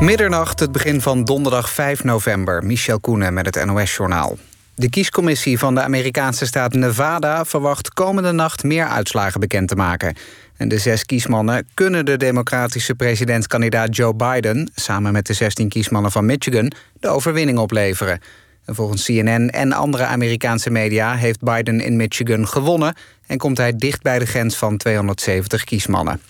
[0.00, 2.64] Middernacht, het begin van donderdag 5 november.
[2.64, 4.38] Michel Koenen met het NOS-journaal.
[4.74, 7.44] De kiescommissie van de Amerikaanse staat Nevada...
[7.44, 10.16] verwacht komende nacht meer uitslagen bekend te maken.
[10.56, 14.70] En de zes kiesmannen kunnen de democratische presidentskandidaat Joe Biden...
[14.74, 18.20] samen met de 16 kiesmannen van Michigan de overwinning opleveren.
[18.64, 22.94] En volgens CNN en andere Amerikaanse media heeft Biden in Michigan gewonnen...
[23.26, 26.20] en komt hij dicht bij de grens van 270 kiesmannen.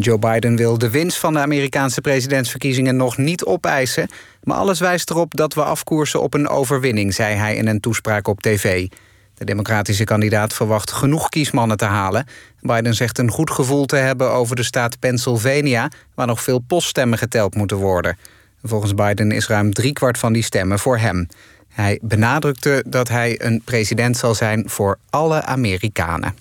[0.00, 4.08] Joe Biden wil de winst van de Amerikaanse presidentsverkiezingen nog niet opeisen.
[4.42, 8.28] Maar alles wijst erop dat we afkoersen op een overwinning, zei hij in een toespraak
[8.28, 8.88] op tv.
[9.34, 12.26] De democratische kandidaat verwacht genoeg kiesmannen te halen.
[12.60, 15.88] Biden zegt een goed gevoel te hebben over de staat Pennsylvania...
[16.14, 18.18] waar nog veel poststemmen geteld moeten worden.
[18.62, 21.28] Volgens Biden is ruim driekwart van die stemmen voor hem.
[21.68, 26.34] Hij benadrukte dat hij een president zal zijn voor alle Amerikanen.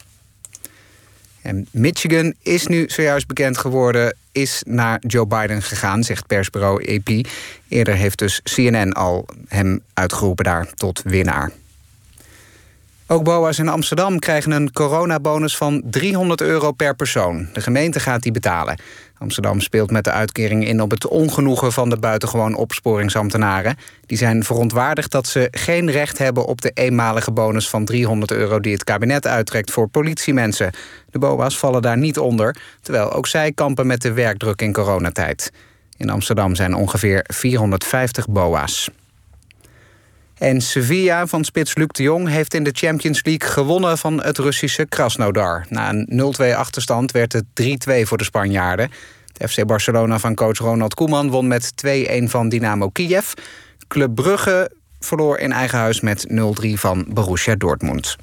[1.43, 7.27] En Michigan is nu zojuist bekend geworden, is naar Joe Biden gegaan, zegt persbureau AP.
[7.67, 11.51] Eerder heeft dus CNN al hem uitgeroepen daar tot winnaar.
[13.07, 17.47] Ook BOA's in Amsterdam krijgen een coronabonus van 300 euro per persoon.
[17.53, 18.79] De gemeente gaat die betalen.
[19.23, 23.75] Amsterdam speelt met de uitkering in op het ongenoegen van de buitengewoon opsporingsambtenaren.
[24.05, 28.59] Die zijn verontwaardigd dat ze geen recht hebben op de eenmalige bonus van 300 euro
[28.59, 30.71] die het kabinet uittrekt voor politiemensen.
[31.09, 35.51] De BOA's vallen daar niet onder, terwijl ook zij kampen met de werkdruk in coronatijd.
[35.97, 38.89] In Amsterdam zijn ongeveer 450 BOA's.
[40.37, 44.37] En Sevilla van spits Luc de Jong heeft in de Champions League gewonnen van het
[44.37, 45.65] Russische Krasnodar.
[45.69, 48.91] Na een 0-2 achterstand werd het 3-2 voor de Spanjaarden.
[49.31, 53.31] De FC Barcelona van coach Ronald Koeman won met 2-1 van Dynamo Kiev.
[53.87, 56.33] Club Brugge verloor in eigen huis met 0-3
[56.73, 58.15] van Borussia Dortmund.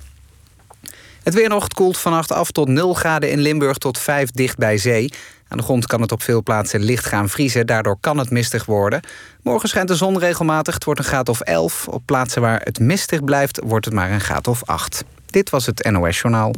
[1.22, 4.78] Het weer nog koelt vannacht af tot 0 graden in Limburg tot 5 dicht bij
[4.78, 5.12] zee.
[5.48, 7.66] Aan de grond kan het op veel plaatsen licht gaan vriezen.
[7.66, 9.00] Daardoor kan het mistig worden.
[9.42, 10.74] Morgen schijnt de zon regelmatig.
[10.74, 11.88] Het wordt een graad of 11.
[11.88, 15.04] Op plaatsen waar het mistig blijft, wordt het maar een graad of 8.
[15.26, 16.54] Dit was het NOS Journaal.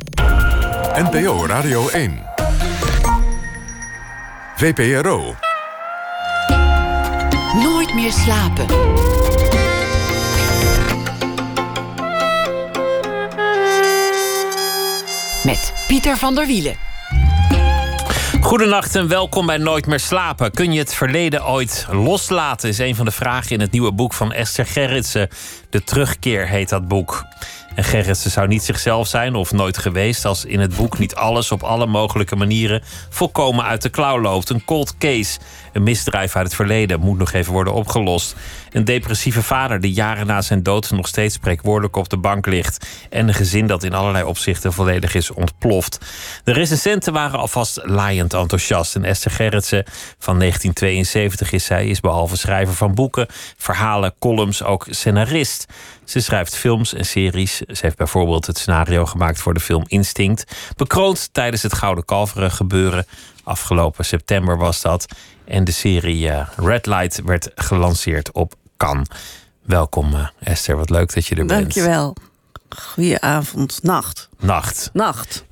[0.94, 2.22] NPO Radio 1.
[4.56, 5.34] VPRO.
[7.54, 8.66] Nooit meer slapen.
[15.44, 16.76] Met Pieter van der Wielen.
[18.40, 20.50] Goedenacht en welkom bij Nooit meer slapen.
[20.50, 22.68] Kun je het verleden ooit loslaten?
[22.68, 25.28] Is een van de vragen in het nieuwe boek van Esther Gerritsen.
[25.70, 27.24] De terugkeer heet dat boek.
[27.74, 31.52] En Gerritsen zou niet zichzelf zijn of nooit geweest als in het boek niet alles
[31.52, 34.50] op alle mogelijke manieren volkomen uit de klauw loopt.
[34.50, 35.38] Een cold case,
[35.72, 38.36] een misdrijf uit het verleden, moet nog even worden opgelost.
[38.70, 42.86] Een depressieve vader die jaren na zijn dood nog steeds spreekwoordelijk op de bank ligt.
[43.10, 45.98] En een gezin dat in allerlei opzichten volledig is ontploft.
[46.44, 48.94] De recensenten waren alvast laaiend enthousiast.
[48.94, 49.84] En Esther Gerritsen
[50.18, 55.66] van 1972 is zij, is behalve schrijver van boeken, verhalen, columns ook scenarist.
[56.04, 57.56] Ze schrijft films en series.
[57.56, 60.56] Ze heeft bijvoorbeeld het scenario gemaakt voor de film Instinct.
[60.76, 63.06] Bekroond tijdens het Gouden Kalveren gebeuren.
[63.44, 65.06] Afgelopen september was dat.
[65.44, 69.08] En de serie uh, Red Light werd gelanceerd op Cannes.
[69.62, 71.60] Welkom uh, Esther, wat leuk dat je er bent.
[71.60, 72.16] Dankjewel.
[72.68, 74.28] Goedenavond, nacht.
[74.40, 74.90] Nacht.
[74.92, 75.44] Nacht.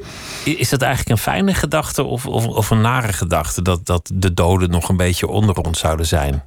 [0.45, 3.63] Is dat eigenlijk een fijne gedachte of, of, of een nare gedachte...
[3.63, 6.45] Dat, dat de doden nog een beetje onder ons zouden zijn?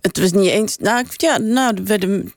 [0.00, 0.76] Het was niet eens.
[0.76, 2.32] Nou, ja, nou, werden,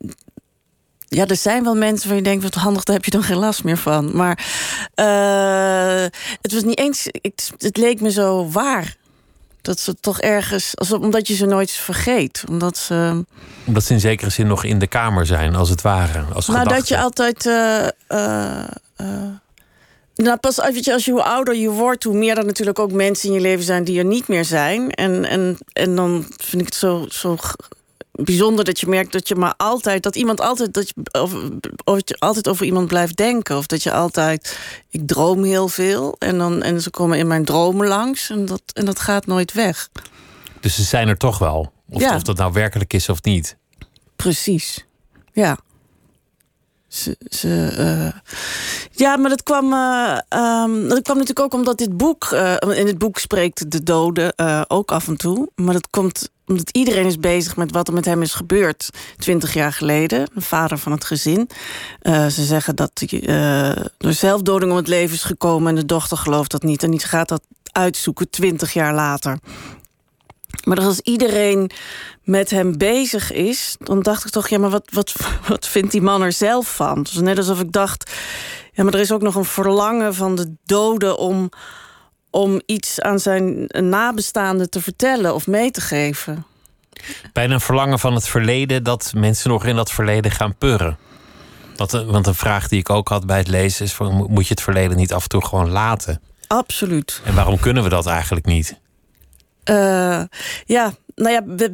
[1.15, 3.37] ja, er zijn wel mensen waar je denkt, wat handig, daar heb je dan geen
[3.37, 4.15] last meer van.
[4.15, 4.45] Maar
[4.95, 6.05] uh,
[6.41, 7.07] het was niet eens.
[7.21, 8.95] Het, het, leek me zo waar.
[9.61, 10.77] Dat ze toch ergens.
[10.77, 12.43] Alsof, omdat je ze nooit vergeet.
[12.49, 13.25] Omdat ze.
[13.65, 16.23] Omdat ze in zekere zin nog in de kamer zijn, als het ware.
[16.33, 17.45] Als nou, dat je altijd.
[17.45, 18.63] Uh, uh,
[20.15, 22.91] nou, pas als je, als je hoe ouder je wordt, hoe meer er natuurlijk ook
[22.91, 24.91] mensen in je leven zijn die er niet meer zijn.
[24.91, 27.37] En, en, en dan vind ik het zo, zo
[28.23, 31.33] bijzonder dat je merkt dat je maar altijd, dat iemand altijd, dat je, of,
[31.83, 33.57] of je altijd over iemand blijft denken.
[33.57, 34.59] Of dat je altijd,
[34.89, 38.61] ik droom heel veel en, dan, en ze komen in mijn dromen langs en dat,
[38.73, 39.89] en dat gaat nooit weg.
[40.59, 43.57] Dus ze zijn er toch wel, of, of dat nou werkelijk is of niet.
[44.15, 44.85] Precies,
[45.33, 45.57] ja.
[46.91, 47.17] Ze,
[47.77, 48.35] uh...
[48.91, 50.17] ja, maar dat kwam, uh,
[50.63, 52.29] um, dat kwam natuurlijk ook omdat dit boek...
[52.33, 54.33] Uh, in het boek spreekt de dode
[54.67, 55.49] ook af en toe.
[55.55, 58.89] Maar dat komt omdat iedereen is bezig met wat er met hem is gebeurd...
[59.17, 61.49] twintig jaar geleden, de vader van het gezin.
[62.03, 65.69] ze zeggen dat hij door zelfdoding om het leven is gekomen...
[65.69, 66.83] en de dochter gelooft dat niet.
[66.83, 67.41] En die gaat dat
[67.71, 69.37] uitzoeken twintig jaar later.
[70.63, 71.71] Maar als iedereen
[72.23, 75.13] met hem bezig is, dan dacht ik toch, ja, maar wat, wat,
[75.47, 76.97] wat vindt die man er zelf van?
[76.97, 78.11] Het net alsof ik dacht,
[78.73, 81.49] ja, maar er is ook nog een verlangen van de doden om,
[82.29, 86.45] om iets aan zijn nabestaanden te vertellen of mee te geven.
[87.33, 90.97] Bijna een verlangen van het verleden dat mensen nog in dat verleden gaan purren.
[91.75, 94.47] Want, eh, want een vraag die ik ook had bij het lezen is: van, moet
[94.47, 96.21] je het verleden niet af en toe gewoon laten?
[96.47, 97.21] Absoluut.
[97.23, 98.79] En waarom kunnen we dat eigenlijk niet?
[99.65, 100.21] Uh,
[100.65, 101.67] ja, nou ja,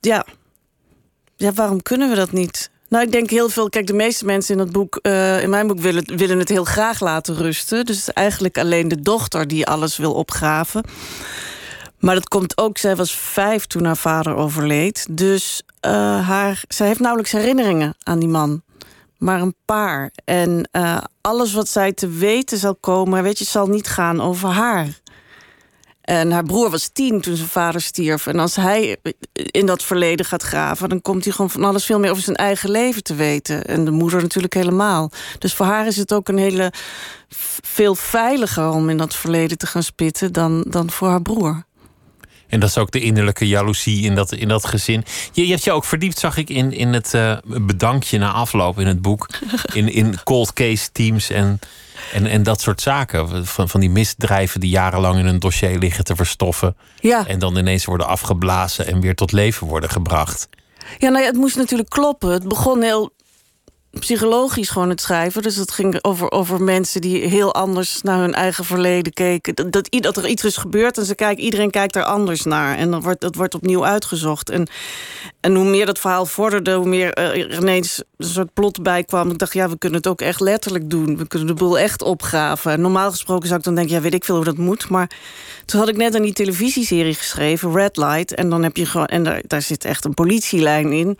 [0.00, 0.26] ja.
[1.36, 2.70] ja, waarom kunnen we dat niet?
[2.88, 3.68] Nou, ik denk heel veel.
[3.68, 6.64] Kijk, de meeste mensen in het boek, uh, in mijn boek, willen, willen het heel
[6.64, 7.84] graag laten rusten.
[7.84, 10.84] Dus eigenlijk alleen de dochter die alles wil opgraven.
[11.98, 15.06] Maar dat komt ook, zij was vijf toen haar vader overleed.
[15.10, 15.92] Dus uh,
[16.28, 18.62] haar, zij heeft nauwelijks herinneringen aan die man.
[19.18, 20.10] Maar een paar.
[20.24, 20.68] En
[21.20, 25.00] alles wat zij te weten zal komen, weet je, zal niet gaan over haar.
[26.02, 28.26] En haar broer was tien toen zijn vader stierf.
[28.26, 28.96] En als hij
[29.32, 32.36] in dat verleden gaat graven, dan komt hij gewoon van alles veel meer over zijn
[32.36, 33.64] eigen leven te weten.
[33.64, 35.10] En de moeder natuurlijk helemaal.
[35.38, 36.72] Dus voor haar is het ook een hele
[37.62, 41.64] veel veiliger om in dat verleden te gaan spitten dan, dan voor haar broer.
[42.52, 45.04] En dat is ook de innerlijke jaloezie in dat, in dat gezin.
[45.32, 48.78] Je, je hebt je ook verdiept, zag ik, in, in het uh, bedankje na afloop
[48.78, 49.28] in het boek.
[49.72, 51.58] In, in cold case teams en,
[52.12, 53.46] en, en dat soort zaken.
[53.46, 56.76] Van, van die misdrijven die jarenlang in een dossier liggen te verstoffen.
[57.00, 57.26] Ja.
[57.26, 60.48] En dan ineens worden afgeblazen en weer tot leven worden gebracht.
[60.98, 62.30] Ja, nou ja, het moest natuurlijk kloppen.
[62.30, 63.12] Het begon heel
[63.98, 65.42] psychologisch gewoon het schrijven.
[65.42, 69.54] Dus het ging over, over mensen die heel anders naar hun eigen verleden keken.
[69.54, 72.76] Dat, dat, dat er iets is gebeurd en ze kijken, iedereen kijkt er anders naar.
[72.76, 74.50] En dan wordt, dat wordt opnieuw uitgezocht.
[74.50, 74.66] En,
[75.40, 79.30] en hoe meer dat verhaal vorderde, hoe meer er ineens een soort plot bij kwam.
[79.30, 81.16] Ik dacht, ja, we kunnen het ook echt letterlijk doen.
[81.16, 82.72] We kunnen de boel echt opgraven.
[82.72, 84.88] En normaal gesproken zou ik dan denken, ja, weet ik veel hoe dat moet.
[84.88, 85.10] Maar
[85.64, 88.34] toen had ik net aan die televisieserie geschreven, Red Light.
[88.34, 91.18] En dan heb je gewoon, en daar, daar zit echt een politielijn in.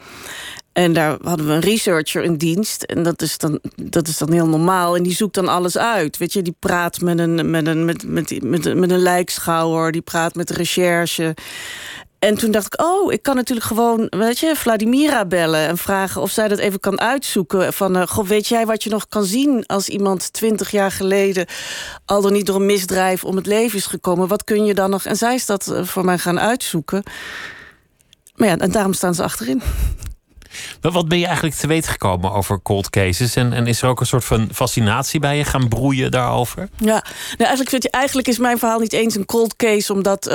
[0.72, 2.82] En daar hadden we een researcher in dienst.
[2.82, 4.96] En dat is dan, dat is dan heel normaal.
[4.96, 6.16] En die zoekt dan alles uit.
[6.16, 9.92] Weet je, die praat met een, met een, met, met, met, een lijkschouwer.
[9.92, 11.34] Die praat met de recherche.
[12.18, 16.20] En toen dacht ik, oh, ik kan natuurlijk gewoon, weet je, Vladimira bellen en vragen
[16.20, 17.72] of zij dat even kan uitzoeken.
[17.72, 21.46] Van, uh, goh, weet jij wat je nog kan zien als iemand twintig jaar geleden
[22.04, 24.28] al dan niet door een misdrijf om het leven is gekomen?
[24.28, 25.04] Wat kun je dan nog?
[25.04, 27.02] En zij is dat eh, voor mij gaan uitzoeken.
[28.34, 29.62] Maar ja, en daarom staan ze achterin.
[30.80, 33.36] Wat ben je eigenlijk te weten gekomen over cold cases?
[33.36, 36.68] En, en is er ook een soort van fascinatie bij je gaan broeien daarover?
[36.76, 37.04] Ja,
[37.36, 40.28] nou, eigenlijk, je, eigenlijk is mijn verhaal niet eens een cold case, omdat.
[40.28, 40.34] Uh,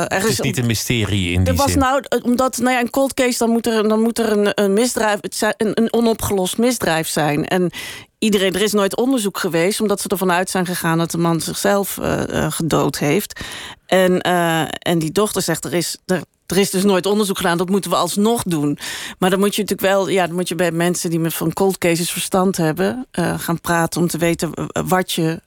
[0.00, 1.78] er het is, niet een mysterie in die er was zin.
[1.78, 4.72] Nou, omdat nou ja, een cold case, dan moet er, dan moet er een, een
[4.72, 5.18] misdrijf,
[5.56, 7.46] een, een onopgelost misdrijf zijn.
[7.46, 7.70] En
[8.18, 11.40] iedereen, er is nooit onderzoek geweest, omdat ze ervan uit zijn gegaan dat de man
[11.40, 13.40] zichzelf uh, uh, gedood heeft.
[13.86, 15.98] En, uh, en die dochter zegt: er is.
[16.06, 18.78] Er, er is dus nooit onderzoek gedaan, dat moeten we alsnog doen.
[19.18, 21.52] Maar dan moet je natuurlijk wel, ja, dan moet je bij mensen die met van
[21.52, 24.50] cold cases verstand hebben, uh, gaan praten om te weten
[24.88, 25.40] wat je,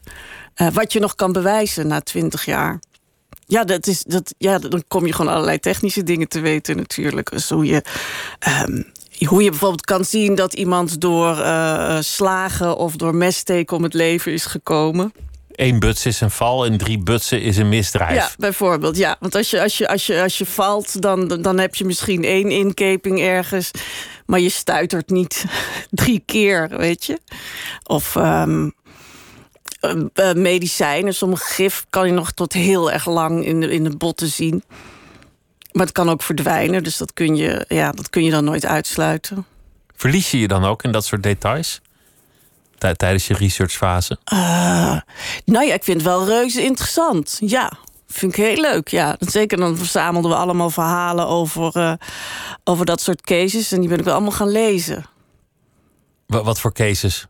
[0.55, 2.79] uh, wat je nog kan bewijzen na twintig jaar.
[3.45, 7.31] Ja, dat is, dat, ja, dan kom je gewoon allerlei technische dingen te weten natuurlijk.
[7.31, 7.83] Dus hoe je.
[8.67, 8.91] Um,
[9.25, 11.35] hoe je bijvoorbeeld kan zien dat iemand door
[11.99, 15.13] slagen of door messteken om het leven is gekomen.
[15.55, 18.15] Eén buts is een val en drie butsen is een misdrijf.
[18.15, 18.97] Ja, bijvoorbeeld.
[18.97, 21.85] Ja, want als je, als je, als je, als je valt, dan, dan heb je
[21.85, 23.71] misschien één inkeping ergens.
[24.25, 25.45] Maar je stuitert niet
[25.89, 27.19] drie keer, weet je.
[27.83, 28.73] Of um,
[30.15, 31.13] uh, medicijnen.
[31.13, 34.63] Sommige gif kan je nog tot heel erg lang in de, in de botten zien.
[35.71, 38.65] Maar het kan ook verdwijnen, dus dat kun je, ja, dat kun je dan nooit
[38.65, 39.45] uitsluiten.
[39.95, 41.81] Verlies je je dan ook in dat soort details?
[42.91, 44.17] Tijdens je researchfase?
[44.33, 44.39] Uh,
[45.45, 47.37] nou ja, ik vind het wel reuze interessant.
[47.39, 47.71] Ja,
[48.07, 48.87] vind ik heel leuk.
[48.87, 51.93] Ja, zeker dan verzamelden we allemaal verhalen over, uh,
[52.63, 53.71] over dat soort cases.
[53.71, 55.05] En die ben ik wel allemaal gaan lezen.
[56.27, 57.27] Wat, wat voor cases?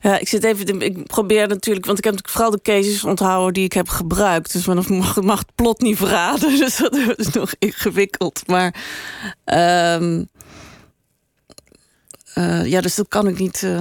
[0.00, 0.80] Ja, ik zit even.
[0.80, 4.52] Ik probeer natuurlijk, want ik heb vooral de cases onthouden die ik heb gebruikt.
[4.52, 6.56] Dus maar mag, mag het plot niet verraden.
[6.58, 8.42] Dus dat is nog ingewikkeld.
[8.46, 8.74] Maar.
[9.44, 10.28] Um,
[12.34, 13.62] uh, ja, dus dat kan ik niet.
[13.62, 13.80] Uh,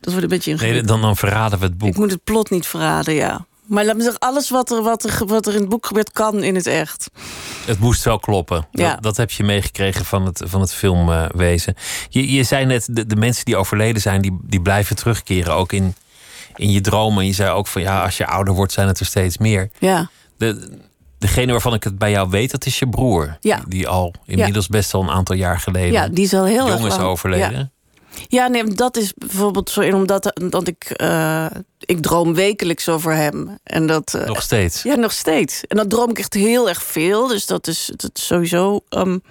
[0.00, 0.86] dat wordt een beetje ingewikkeld.
[0.86, 1.88] Nee, dan, dan verraden we het boek.
[1.88, 3.46] Ik moet het plot niet verraden, ja.
[3.66, 6.12] Maar laat me zeggen, alles wat er, wat, er, wat er in het boek gebeurt,
[6.12, 7.10] kan in het echt.
[7.66, 8.66] Het moest wel kloppen.
[8.70, 8.90] Ja.
[8.90, 11.74] Dat, dat heb je meegekregen van het, van het filmwezen.
[12.08, 15.54] je, je zei net, de, de mensen die overleden zijn, die, die blijven terugkeren.
[15.54, 15.94] Ook in,
[16.56, 17.26] in je dromen.
[17.26, 19.70] Je zei ook van ja, als je ouder wordt, zijn het er steeds meer.
[19.78, 20.10] Ja.
[20.36, 20.78] De,
[21.18, 23.36] degene waarvan ik het bij jou weet, dat is je broer.
[23.40, 23.62] Ja.
[23.68, 24.76] Die al inmiddels ja.
[24.76, 25.92] best al een aantal jaar geleden.
[25.92, 27.72] Ja, die is al heel jong erg is overleden.
[28.28, 28.48] Ja.
[28.48, 31.46] Nee, dat is bijvoorbeeld zo in omdat dat ik, uh,
[31.80, 33.58] ik droom wekelijks over hem.
[33.62, 34.82] En dat, uh, nog steeds?
[34.82, 35.64] Ja, nog steeds.
[35.66, 37.26] En dat droom ik echt heel erg veel.
[37.26, 39.22] Dus dat is, dat is sowieso um,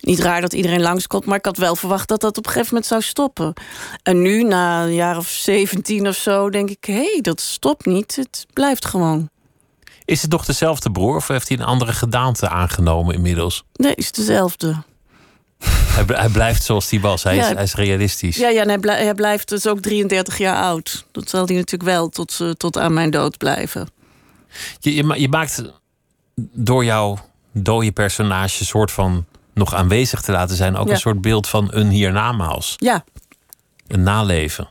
[0.00, 1.24] niet raar dat iedereen langskomt.
[1.24, 3.52] Maar ik had wel verwacht dat dat op een gegeven moment zou stoppen.
[4.02, 6.84] En nu, na een jaar of 17 of zo, denk ik...
[6.84, 8.16] hé, hey, dat stopt niet.
[8.16, 9.28] Het blijft gewoon.
[10.04, 13.64] Is het nog dezelfde broer of heeft hij een andere gedaante aangenomen inmiddels?
[13.72, 14.82] Nee, is dezelfde.
[15.98, 17.22] Hij, bl- hij blijft zoals hij was.
[17.22, 18.36] Hij, is, hij is realistisch.
[18.36, 21.06] Ja, ja en hij, blij- hij blijft dus ook 33 jaar oud.
[21.12, 23.88] Dat zal hij natuurlijk wel tot, eh, tot aan mijn dood blijven.
[24.80, 25.62] Je, je, ma- je maakt
[26.52, 27.18] door jouw
[27.52, 29.24] dode personage soort van
[29.54, 30.76] nog aanwezig te laten zijn...
[30.76, 30.92] ook Ja.
[30.92, 32.74] een soort beeld van een hiernamaals.
[32.76, 33.04] Ja,
[33.86, 34.68] Een naleven.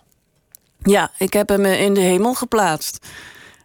[0.84, 3.08] ja ik heb hem eh, in de hemel geplaatst.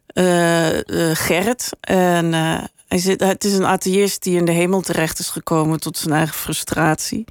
[0.06, 0.68] Eh,
[1.12, 1.70] Gerrit.
[1.80, 2.34] En
[2.92, 6.14] hij zit, het is een atheïst die in de hemel terecht is gekomen tot zijn
[6.14, 7.24] eigen frustratie.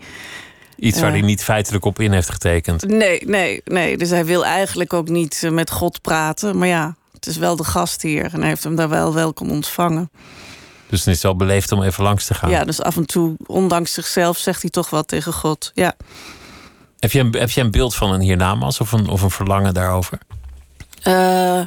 [0.77, 2.87] Iets waar hij niet feitelijk op in heeft getekend.
[2.87, 3.97] Nee, nee, nee.
[3.97, 6.57] Dus hij wil eigenlijk ook niet eh, met God praten.
[6.57, 8.33] Maar ja, het is wel de gastheer.
[8.33, 10.11] En hij heeft hem daar wel welkom ontvangen.
[10.89, 12.49] Dus dan is het wel beleefd om even langs te gaan.
[12.49, 15.71] Ja, dus af en toe, ondanks zichzelf, zegt hij toch wat tegen God.
[15.73, 15.93] Ja.
[16.99, 19.73] Heb, je een, heb je een beeld van een hiernamaals of een, of een verlangen
[19.73, 20.17] daarover?
[21.01, 21.61] Eh,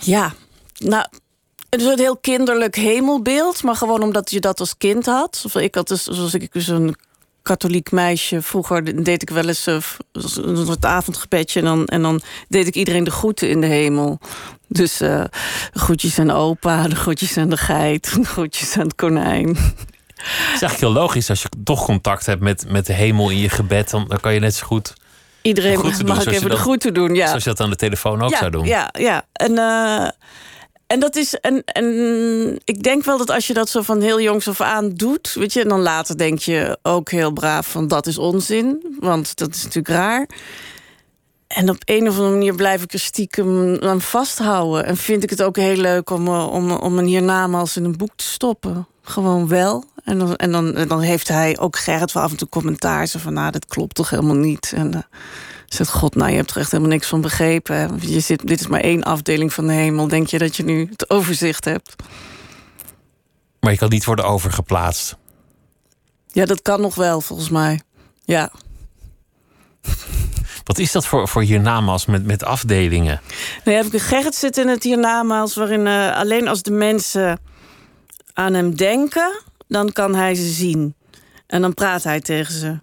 [0.00, 0.34] ja,
[0.78, 1.06] nou,
[1.70, 5.42] het is een heel kinderlijk hemelbeeld, maar gewoon omdat je dat als kind had.
[5.44, 6.96] Of ik had dus, zoals ik dus een
[7.42, 9.76] katholiek meisje vroeger deed ik wel eens eh,
[10.12, 14.18] een soort avondgebedje en dan, en dan deed ik iedereen de groeten in de hemel.
[14.66, 15.24] Dus eh,
[15.72, 19.48] de groetjes aan opa, de groetjes aan de geit, de groetjes aan het konijn.
[19.48, 23.38] Het is eigenlijk heel logisch als je toch contact hebt met, met de hemel in
[23.38, 23.90] je gebed.
[23.90, 24.94] Dan, dan kan je net zo goed,
[25.42, 27.14] Iedereen doen, mag ik je even de groeten doen.
[27.14, 27.26] Ja.
[27.26, 28.64] zoals je dat aan de telefoon ook ja, zou doen.
[28.64, 29.24] Ja, ja.
[29.32, 30.08] En, eh,
[30.88, 31.34] en dat is.
[31.34, 34.90] En, en ik denk wel dat als je dat zo van heel jongs af aan
[34.90, 38.96] doet, weet je, en dan later denk je ook heel braaf van dat is onzin,
[39.00, 40.28] want dat is natuurlijk raar.
[41.46, 44.84] En op een of andere manier blijf ik er stiekem aan vasthouden.
[44.84, 47.96] En vind ik het ook heel leuk om, eh, om, om een hiernamaals in een
[47.96, 48.86] boek te stoppen.
[49.02, 49.84] Gewoon wel.
[50.04, 53.06] En dan, en dan, dan heeft hij ook Gerrit wel af en toe commentaar.
[53.06, 54.72] Zo van, nou, dat klopt toch helemaal niet.
[54.74, 55.00] En eh,
[55.74, 57.98] zegt God, nou, je hebt er echt helemaal niks van begrepen.
[58.00, 60.08] Je zit, dit is maar één afdeling van de hemel.
[60.08, 61.94] Denk je dat je nu het overzicht hebt?
[63.60, 65.16] Maar je kan niet worden overgeplaatst.
[66.26, 67.80] Ja, dat kan nog wel, volgens mij.
[68.24, 68.50] Ja.
[70.64, 73.20] Wat is dat voor, voor hiernamaals met, met afdelingen?
[73.64, 75.54] Nou, heb ik een Gerrit zit in het hiernamaals...
[75.54, 77.40] waarin eh, alleen als de mensen
[78.32, 79.42] aan hem denken...
[79.68, 80.94] dan kan hij ze zien.
[81.46, 82.78] En dan praat hij tegen ze.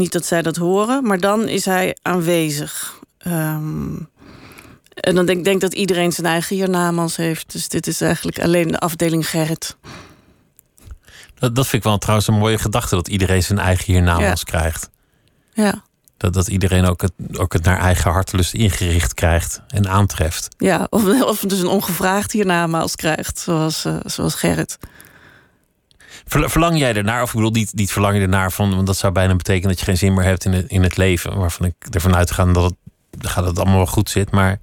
[0.00, 2.98] Niet dat zij dat horen, maar dan is hij aanwezig.
[3.18, 3.96] Ehm,
[4.94, 7.52] en dan denk ik denk dat iedereen zijn eigen hiernamaals heeft.
[7.52, 9.76] Dus dit is eigenlijk alleen de afdeling Gerrit.
[11.34, 14.90] Dat, dat vind ik wel trouwens een mooie gedachte, dat iedereen zijn eigen hiernamaals krijgt.
[15.52, 15.84] Ja,
[16.16, 20.48] Dat, dat iedereen ook het, ook het naar eigen hartelust ingericht krijgt en aantreft.
[20.58, 20.86] ja.
[20.90, 24.78] Of, of dus een ongevraagd hiernamaals krijgt, zoals, eh, zoals Gerrit.
[26.30, 27.22] Ver- Verlang jij ernaar?
[27.22, 29.78] Of ik bedoel, niet, niet verlang je ernaar van, want dat zou bijna betekenen dat
[29.78, 31.38] je geen zin meer hebt in het, in het leven.
[31.38, 32.74] Waarvan ik ervan uitga dat het,
[33.34, 34.30] dat het allemaal wel goed zit.
[34.30, 34.60] Maar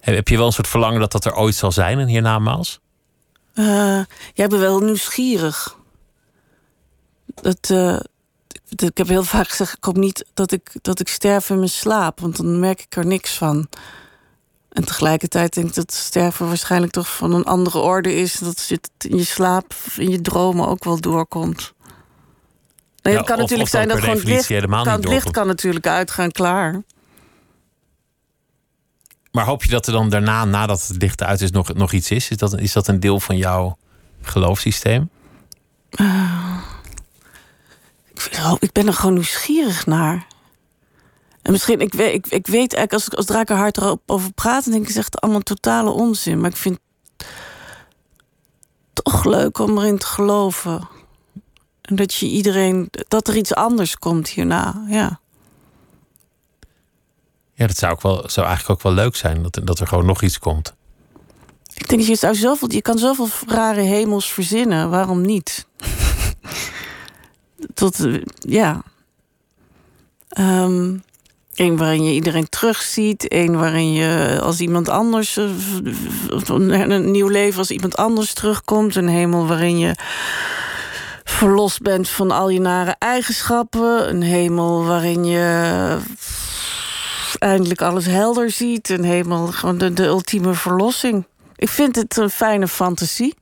[0.00, 2.80] heb je wel een soort verlangen dat dat er ooit zal zijn, een hiernamaals?
[3.54, 4.00] Eh
[4.34, 5.76] jij bent wel nieuwsgierig.
[7.34, 7.98] Dat, eh,
[8.68, 11.56] ik- ik heb heel vaak gezegd, ik hoop niet dat ik, dat ik sterf in
[11.56, 12.20] mijn slaap.
[12.20, 13.68] Want dan merk ik er niks van.
[14.68, 18.32] En tegelijkertijd denk ik dat sterven waarschijnlijk toch van een andere orde is.
[18.38, 21.72] Dat het in je slaap, in je dromen ook wel doorkomt.
[23.02, 24.46] Nee, Ja, het kan of- natuurlijk of zijn dat gewoon licht,
[24.84, 26.82] kan, het licht kan natuurlijk uitgaan, klaar.
[29.32, 32.10] Maar hoop je dat er dan daarna, nadat het licht uit is, nog, nog iets
[32.10, 32.30] is?
[32.30, 33.76] Is dat, is dat een deel van jouw
[34.22, 35.10] geloofssysteem?
[38.12, 40.26] Ik, vind- oh, ik ben er gewoon nieuwsgierig naar.
[41.48, 44.64] En misschien, ik weet, ik, ik weet eigenlijk, als ik als Drakenhart erop over praat,
[44.64, 46.40] dan denk ik, zegt allemaal totale onzin.
[46.40, 46.78] Maar ik vind
[47.16, 47.26] het
[48.92, 50.88] toch leuk om erin te geloven.
[51.80, 54.84] En dat je iedereen, dat er iets anders komt hierna.
[54.88, 55.20] Ja.
[57.54, 60.06] Ja, dat zou, ook wel, zou eigenlijk ook wel leuk zijn, dat, dat er gewoon
[60.06, 60.74] nog iets komt.
[61.74, 64.90] Ik denk dat je, zou zoveel, je kan zoveel rare hemels verzinnen.
[64.90, 65.66] Waarom niet?
[67.74, 68.82] Tot, eh, ja.
[70.28, 70.96] Ehm
[71.58, 73.32] Eén waarin je iedereen terugziet.
[73.32, 75.36] Eén waarin je als iemand anders...
[75.36, 75.44] eh,
[76.48, 78.94] een nieuw leven als iemand anders terugkomt.
[78.96, 79.94] Een hemel waarin je
[81.24, 84.08] verlost bent van al je nare eigenschappen.
[84.08, 85.98] Een hemel waarin je
[87.38, 88.88] eindelijk alles helder ziet.
[88.88, 91.26] Een hemel, gewoon de, de ultieme verlossing.
[91.56, 93.34] Ik vind het een fijne fantasie.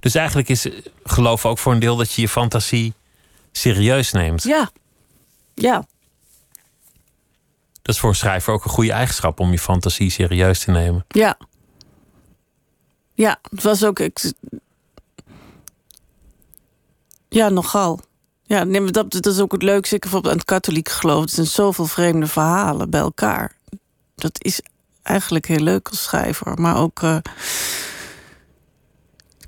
[0.00, 0.72] Dus eigenlijk is eh,
[1.04, 2.92] geloof ook voor een deel dat je je fantasie
[3.52, 4.42] serieus neemt.
[4.42, 4.70] Ja.
[5.54, 5.84] Ja.
[7.84, 11.04] Dat is voor een schrijver ook een goede eigenschap om je fantasie serieus te nemen.
[11.08, 11.38] Ja.
[13.14, 14.00] Ja, het was ook.
[17.28, 18.00] Ja, nogal.
[18.42, 19.94] Ja, nee, dat, dat is ook het leukste.
[19.94, 21.22] Ik bijvoorbeeld aan het katholiek geloof.
[21.22, 23.56] Er zijn zoveel vreemde verhalen bij elkaar.
[24.14, 24.60] Dat is
[25.02, 26.60] eigenlijk heel leuk als schrijver.
[26.60, 27.02] Maar ook.
[27.02, 27.22] Ik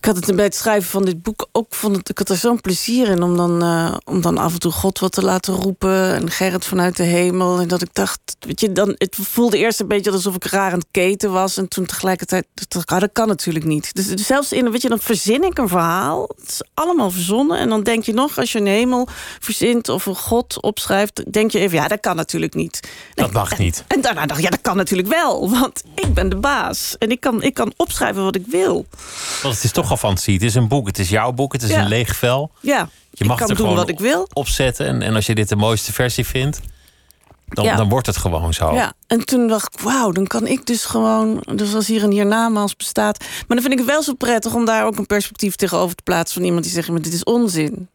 [0.06, 2.60] had het bij het schrijven van dit boek ook vond het, ik had er zo'n
[2.60, 6.14] plezier in om dan, uh, om dan af en toe God wat te laten roepen
[6.14, 7.58] en Gerrit vanuit de hemel.
[7.58, 10.72] En dat ik dacht, weet je, dan, het voelde eerst een beetje alsof ik raar
[10.72, 11.56] aan het keten was.
[11.56, 13.94] En toen tegelijkertijd, dacht ah, dat kan natuurlijk niet.
[13.94, 16.28] Dus, dus, zelfs in, weet je, dan verzin ik een verhaal.
[16.36, 17.58] Het is allemaal verzonnen.
[17.58, 19.08] En dan denk je nog, als je een hemel
[19.40, 22.80] verzint of een God opschrijft, denk je even, ja, dat kan natuurlijk niet.
[23.14, 23.84] Dat mag niet.
[23.86, 25.50] En, daarna dacht ik, ja, dat kan natuurlijk wel.
[25.50, 26.96] Want ik ben de baas.
[26.98, 28.86] En ik kan, ik kan opschrijven wat ik wil.
[29.42, 30.34] Want het is toch fantasie.
[30.34, 30.86] Het is een boek.
[30.86, 31.52] Het is jouw boek.
[31.52, 32.50] Het is een leeg vel.
[32.60, 34.28] Ja, je mag kan er doen wat ik wil.
[34.32, 34.86] opzetten.
[34.86, 36.60] En, en als je dit de mooiste versie vindt,
[37.48, 38.74] dan, dan wordt het gewoon zo.
[38.74, 41.44] Ja, en toen dacht ik, wauw, dan kan ik dus gewoon...
[41.54, 43.18] Dus als hier een hiernamaals bestaat...
[43.18, 46.02] Maar dan vind ik het wel zo prettig om daar ook een perspectief tegenover te
[46.02, 46.34] plaatsen...
[46.34, 47.88] van iemand die zegt, maar dit is onzin.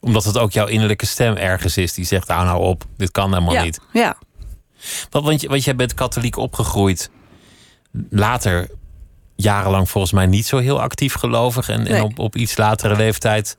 [0.00, 3.32] Omdat het ook jouw innerlijke stem ergens is die zegt, hou nou op, dit kan
[3.32, 3.80] helemaal ja, niet.
[3.92, 4.16] Ja.
[5.10, 7.10] Want, want, je, want jij bent katholiek opgegroeid.
[8.10, 8.70] Later
[9.42, 11.68] jarenlang volgens mij niet zo heel actief gelovig.
[11.68, 13.56] En, en op, op iets latere leeftijd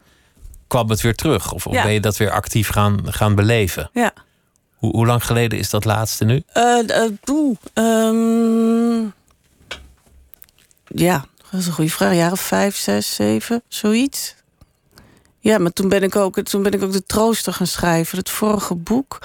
[0.68, 1.52] kwam het weer terug.
[1.52, 3.90] Of, of ben je dat weer actief gaan, gaan beleven?
[3.94, 4.14] Ja.
[4.76, 6.44] Hoe, hoe lang geleden is dat laatste nu?
[6.54, 6.80] Uh,
[7.74, 9.08] uh,
[10.88, 12.14] ja, dat is een goede vraag.
[12.14, 14.36] Jaren vijf, zes, zeven, zoiets.
[15.40, 18.18] Ja, maar toen ben ik ook, toen ben ik ook de trooster gaan schrijven.
[18.18, 19.20] Het vorige boek.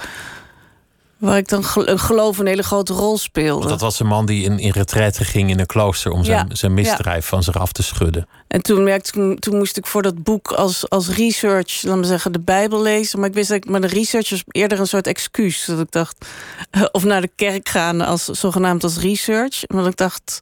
[1.19, 1.63] Waar ik dan
[1.99, 3.67] geloof een hele grote rol speelde.
[3.67, 6.73] dat was een man die in, in retraite ging in een klooster om zijn, zijn
[6.73, 8.27] misdrijf van zich af te schudden.
[8.47, 12.31] En toen, merkte toen moest ik voor dat boek als, als research, laten we zeggen,
[12.31, 13.19] de Bijbel lezen.
[13.19, 15.65] Maar ik wist dat ik, maar de research was eerder een soort excuus.
[15.65, 16.25] Dat ik dacht,
[16.91, 19.63] of naar de kerk gaan als zogenaamd als research.
[19.67, 20.41] Want ik dacht,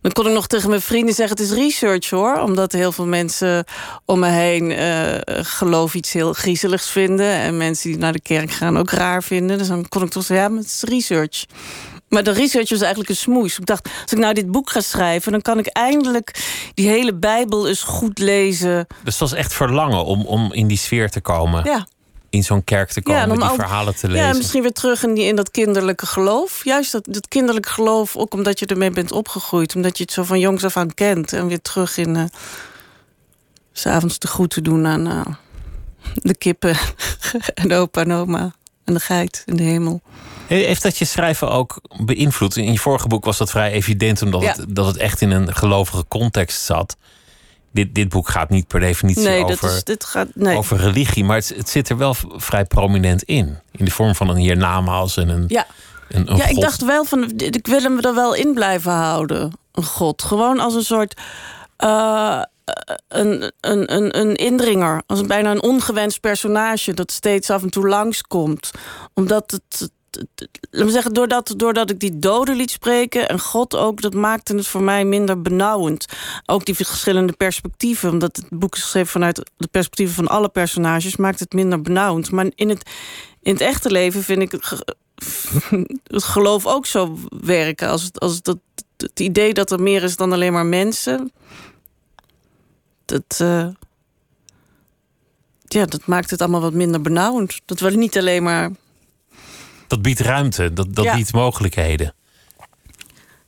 [0.00, 2.40] dan kon ik nog tegen mijn vrienden zeggen: het is research hoor.
[2.40, 3.64] Omdat heel veel mensen
[4.04, 7.30] om me heen uh, geloof iets heel griezeligs vinden.
[7.30, 9.58] En mensen die naar de kerk gaan ook raar vinden.
[9.58, 11.44] Dus dan kon ik zeggen: ja, maar het is research.
[12.08, 13.58] Maar de research was eigenlijk een smoes.
[13.58, 17.14] Ik dacht, als ik nou dit boek ga schrijven, dan kan ik eindelijk die hele
[17.14, 18.86] Bijbel eens goed lezen.
[19.04, 21.64] Dus het was echt verlangen om, om in die sfeer te komen.
[21.64, 21.86] Ja
[22.30, 24.26] in zo'n kerk te komen, ja, die verhalen te lezen.
[24.26, 26.64] Ja, misschien weer terug in, die, in dat kinderlijke geloof.
[26.64, 29.74] Juist dat, dat kinderlijke geloof, ook omdat je ermee bent opgegroeid.
[29.74, 31.32] Omdat je het zo van jongs af aan kent.
[31.32, 32.16] En weer terug in...
[32.16, 32.24] Uh,
[33.72, 35.26] S'avonds de groeten doen aan uh,
[36.14, 36.76] de kippen
[37.54, 38.52] en opa en oma.
[38.88, 40.00] En de geit in de hemel.
[40.46, 42.56] Heeft dat je schrijven ook beïnvloed?
[42.56, 44.22] In je vorige boek was dat vrij evident...
[44.22, 46.96] omdat het, dat het echt in een gelovige context zat
[47.70, 50.56] dit, dit boek gaat niet per definitie nee, over, dat is, dit gaat, nee.
[50.56, 53.58] over religie, maar het, het, zit er wel vrij prominent in.
[53.72, 55.44] In de vorm van een hiernamaals en een.
[55.48, 55.66] Ja,
[56.08, 59.52] een, een ja ik dacht wel van, ik wil hem er wel in blijven houden.
[59.72, 60.22] Een god.
[60.22, 61.20] Gewoon als een soort.
[61.78, 62.42] Uh,
[63.08, 67.88] een, een, een, een indringer, als bijna een ongewenst personage dat steeds af en toe
[67.88, 68.70] langskomt.
[69.14, 69.90] Omdat het,
[70.70, 74.56] laat me zeggen, doordat, doordat ik die doden liet spreken en God ook, dat maakte
[74.56, 76.06] het voor mij minder benauwend.
[76.46, 81.16] Ook die verschillende perspectieven, omdat het boek is geschreven vanuit de perspectieven van alle personages,
[81.16, 82.30] maakt het minder benauwend.
[82.30, 82.90] Maar in het,
[83.42, 84.82] in het echte leven vind ik het,
[86.32, 87.88] geloof ook zo werken.
[87.88, 88.46] Als, als het,
[88.96, 91.32] het, idee dat er meer is dan alleen maar mensen.
[93.08, 93.38] Dat.
[93.42, 93.66] Uh,
[95.64, 97.60] ja, dat maakt het allemaal wat minder benauwend.
[97.64, 98.70] Dat we niet alleen maar
[99.88, 102.14] dat biedt ruimte, dat, dat biedt mogelijkheden.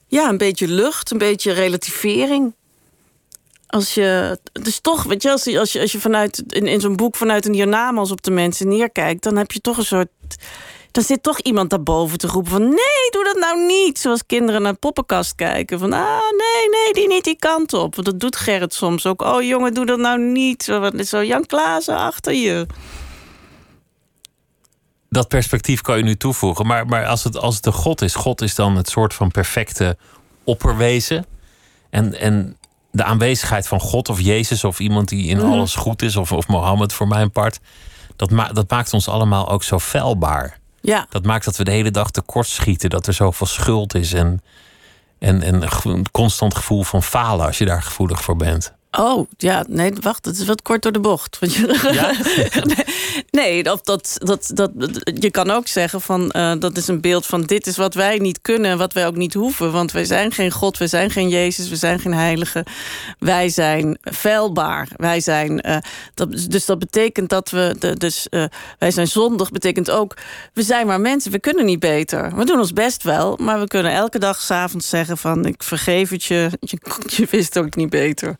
[0.06, 2.54] Ja, een beetje lucht, een beetje relativering.
[3.66, 6.80] Als je, dus toch, weet je, als je, als je, als je vanuit in, in
[6.80, 10.08] zo'n boek vanuit een hiernamaals op de mensen neerkijkt, dan heb je toch een soort.
[10.90, 13.98] Dan zit toch iemand daarboven te roepen van nee, doe dat nou niet.
[13.98, 15.78] Zoals kinderen naar poppenkast kijken.
[15.78, 17.94] Van ah, nee, nee, niet die kant op.
[17.94, 19.22] Want dat doet Gerrit soms ook.
[19.22, 20.62] Oh jongen, doe dat nou niet.
[20.62, 22.66] Zo, zo Jan Klaassen achter je
[25.10, 26.66] dat perspectief kan je nu toevoegen.
[26.66, 29.30] Maar, maar als, het, als het de God is, God is dan het soort van
[29.30, 29.96] perfecte
[30.44, 31.26] opperwezen.
[31.90, 32.56] En, en
[32.90, 35.46] de aanwezigheid van God of Jezus of iemand die in mhm.
[35.46, 37.60] alles goed is, of, of Mohammed voor mijn part,
[38.16, 40.58] dat, ma dat maakt ons allemaal ook zo feilbaar.
[40.80, 41.06] Ja.
[41.08, 44.42] Dat maakt dat we de hele dag tekort schieten, dat er zoveel schuld is en,
[45.20, 48.78] en, en een constant gevoel van falen als je daar gevoelig voor bent.
[48.98, 51.38] Oh, ja, nee, wacht, het is wat kort door de bocht.
[51.40, 52.12] Ja?
[53.40, 54.70] nee, dat, dat, dat, dat,
[55.14, 58.18] je kan ook zeggen van uh, dat is een beeld van dit is wat wij
[58.18, 59.72] niet kunnen en wat wij ook niet hoeven.
[59.72, 62.66] Want wij zijn geen God, wij zijn geen Jezus, we zijn geen heilige.
[63.18, 64.88] Wij zijn vuilbaar.
[64.96, 65.76] Wij zijn, uh,
[66.14, 68.44] dat, dus dat betekent dat we, de, dus uh,
[68.78, 70.16] wij zijn zondig, betekent ook,
[70.54, 72.36] we zijn maar mensen, we kunnen niet beter.
[72.36, 76.10] We doen ons best wel, maar we kunnen elke dag s'avonds zeggen van ik vergeef
[76.10, 78.36] het je, je, je wist ook niet beter.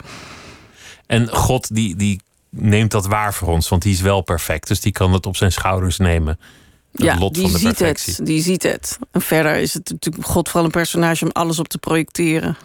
[1.11, 2.21] En God die, die
[2.51, 4.69] neemt dat waar voor ons, want die is wel perfect.
[4.69, 6.39] Dus die kan het op zijn schouders nemen.
[6.93, 8.15] Het ja, lot die van de ziet perfectie.
[8.17, 8.27] het.
[8.27, 8.99] Die ziet het.
[9.11, 12.57] En verder is het natuurlijk God vooral een personage om alles op te projecteren.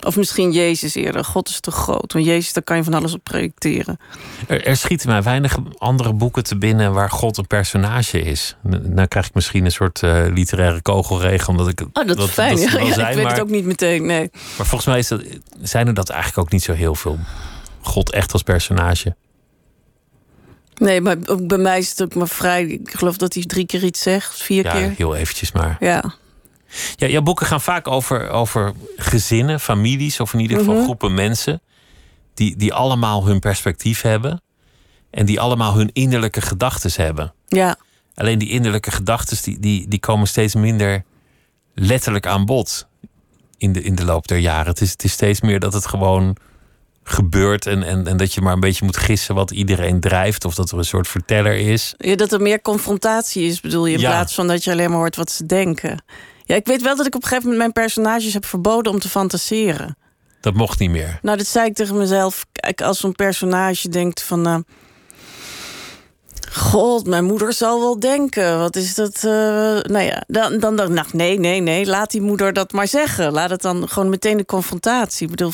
[0.00, 1.24] Of misschien Jezus eerder.
[1.24, 2.12] God is te groot.
[2.12, 3.98] Want Jezus, daar kan je van alles op projecteren.
[4.46, 8.56] Er, er schieten mij weinig andere boeken te binnen waar God een personage is.
[8.62, 11.80] Nou krijg ik misschien een soort eh, literaire kogelregen, omdat ik.
[11.80, 12.58] Oh, dat is fijn.
[12.58, 14.30] Ja, wel ja, zijn, ik weet maar, het ook niet meteen, nee.
[14.56, 15.22] maar volgens mij is dat,
[15.62, 17.18] zijn er dat eigenlijk ook niet zo heel veel.
[17.88, 19.16] God echt als personage.
[20.74, 22.64] Nee, maar ook bij mij is het ook maar vrij.
[22.66, 24.94] Ik geloof dat hij drie keer iets zegt, vier Ja, keer.
[24.96, 25.76] heel eventjes maar.
[25.80, 26.14] Ja.
[26.96, 30.82] Ja, jouw boeken gaan vaak over, over gezinnen, families, of in ieder geval Mhm.
[30.82, 31.60] groepen mensen.
[32.34, 34.42] Die, die allemaal hun perspectief hebben.
[35.10, 37.34] En die allemaal hun innerlijke gedachten hebben.
[37.46, 37.76] ja.
[38.14, 41.04] Alleen die innerlijke gedachten die, die, die komen steeds minder
[41.74, 42.86] letterlijk aan bod
[43.58, 44.66] in de, in de loop der jaren.
[44.66, 46.36] Het is, het is steeds meer dat het gewoon
[47.10, 50.44] gebeurt en, en, en dat je maar een beetje moet gissen wat iedereen drijft.
[50.44, 51.94] Of dat er een soort verteller is.
[51.96, 54.10] Ja, dat er meer confrontatie is, bedoel je, in Ja.
[54.10, 56.02] plaats van dat je alleen maar hoort wat ze denken.
[56.44, 58.98] Ja, ik weet wel dat ik op een gegeven moment mijn personages heb verboden om
[58.98, 59.96] te fantaseren.
[60.40, 61.18] Dat mocht niet meer.
[61.22, 62.46] Nou, dat zei ik tegen mezelf.
[62.52, 64.46] Kijk, als zo'n personage denkt van.
[64.46, 64.56] eh,
[66.52, 68.58] God, mijn moeder zal wel denken.
[68.58, 69.14] Wat is dat?
[69.14, 69.22] eh,
[69.82, 71.86] nou ja, dan, dan ik, nou, nee, nee, nee.
[71.86, 73.32] Laat die moeder dat maar zeggen.
[73.32, 75.24] Laat het dan gewoon meteen de confrontatie.
[75.24, 75.52] Ik bedoel,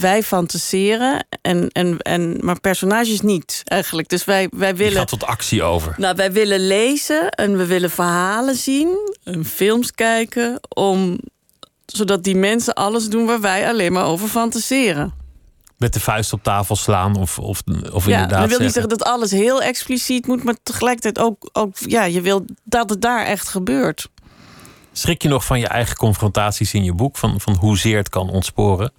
[0.00, 4.08] wij, fantaseren, en, en, en, maar personages niet eigenlijk.
[4.08, 4.98] Dus wij, wij willen.
[4.98, 5.94] gaat tot actie over.
[5.96, 11.18] Nou, wij willen lezen en we willen verhalen zien, en films kijken, om,
[11.86, 15.12] zodat die mensen alles doen waar wij alleen maar over fantaseren.
[15.76, 17.62] Met de vuist op tafel slaan of, of,
[17.92, 21.18] of Ja, inderdaad dat wil niet zeggen, zeggen dat alles heel expliciet moet, maar tegelijkertijd
[21.18, 24.08] ook, ook ja, je wil dat het daar echt gebeurt.
[24.92, 27.16] Schrik je nog van je eigen confrontaties in je boek?
[27.16, 28.92] Van, van hoezeer het kan ontsporen?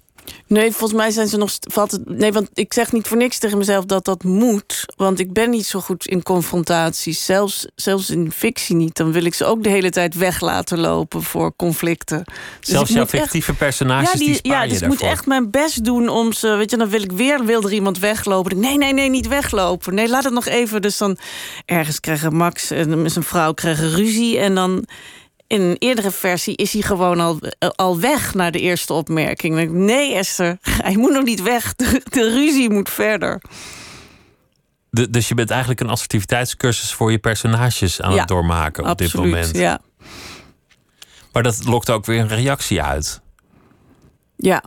[0.46, 1.50] Nee, volgens mij zijn ze nog.
[1.60, 4.84] Valt het, nee, want ik zeg niet voor niks tegen mezelf dat dat moet.
[4.96, 7.24] Want ik ben niet zo goed in confrontaties.
[7.24, 8.96] Zelfs, zelfs in fictie niet.
[8.96, 12.24] Dan wil ik ze ook de hele tijd weg laten lopen voor conflicten.
[12.60, 15.84] Dus Zelfs jouw echt- fictieve personages, ja, die, ja, dus ik moet echt mijn best
[15.84, 16.48] doen om ze.
[16.48, 18.60] Weet je, dan wil ik weer wil er iemand weglopen.
[18.60, 19.94] Nee, nee, nee, niet weglopen.
[19.94, 20.82] Nee, laat het nog even.
[20.82, 21.16] Dus dan
[21.64, 24.38] ergens krijgen Max en zijn vrouw krijgen ruzie.
[24.38, 24.84] En dan
[25.54, 27.38] in een eerdere versie is hij gewoon al,
[27.76, 29.70] al weg naar de eerste opmerking.
[29.70, 31.74] Nee, Esther, hij moet nog niet weg.
[31.74, 33.42] De, de ruzie moet verder.
[34.90, 38.98] De- dus je bent eigenlijk een assertiviteitscursus voor je personages aan Ja, het doormaken op
[38.98, 39.56] dit moment.
[39.56, 39.80] Ja.
[41.32, 43.20] Maar dat lokt ook weer een reactie uit.
[44.36, 44.62] ja.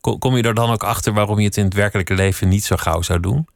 [0.00, 2.64] Ko- Kom je er dan ook achter waarom je het in het werkelijke leven niet
[2.64, 3.46] zo gauw zou doen?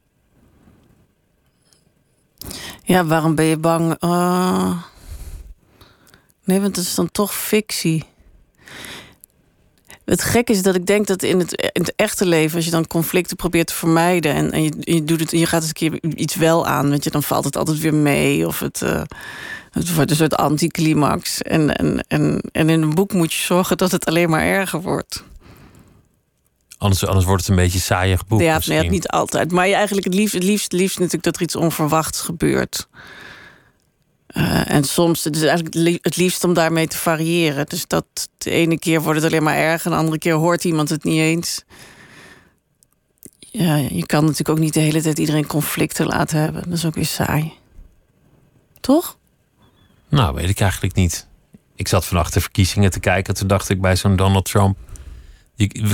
[2.83, 3.95] Ja, waarom ben je bang?
[3.99, 4.71] Ah.
[6.43, 8.03] Nee, want het is dan toch fictie.
[10.05, 12.71] Het gek is dat ik denk dat in het, in het echte leven, als je
[12.71, 15.99] dan conflicten probeert te vermijden en, en je, je, doet het, je gaat eens een
[15.99, 19.01] keer iets wel aan, weet je, dan valt het altijd weer mee of het, eh,
[19.71, 21.41] het wordt een soort anticlimax.
[21.41, 24.81] En, en, en, en in een boek moet je zorgen dat het alleen maar erger
[24.81, 25.23] wordt.
[26.77, 28.41] Anders, anders wordt het een beetje saaiig boek.
[28.41, 29.51] ja, nee, niet altijd.
[29.51, 32.87] Maar je eigenlijk het liefst, het liefst, het liefst natuurlijk dat er iets onverwachts gebeurt.
[34.33, 37.65] Eh, en soms het is eigenlijk het lie- het liefst om daarmee te variëren.
[37.65, 38.05] Dus dat
[38.37, 39.85] de ene keer wordt het alleen maar erg...
[39.85, 41.63] en de andere keer hoort iemand het niet eens.
[43.39, 46.63] Ja, je kan natuurlijk ook niet de hele tijd iedereen conflicten laten hebben.
[46.63, 47.53] Dat is ook weer saai.
[48.79, 49.17] Toch?
[50.09, 51.27] Nou, weet ik eigenlijk niet.
[51.75, 53.33] Ik zat vannacht de verkiezingen te kijken.
[53.33, 54.77] Toen dacht ik bij zo'n Donald Trump.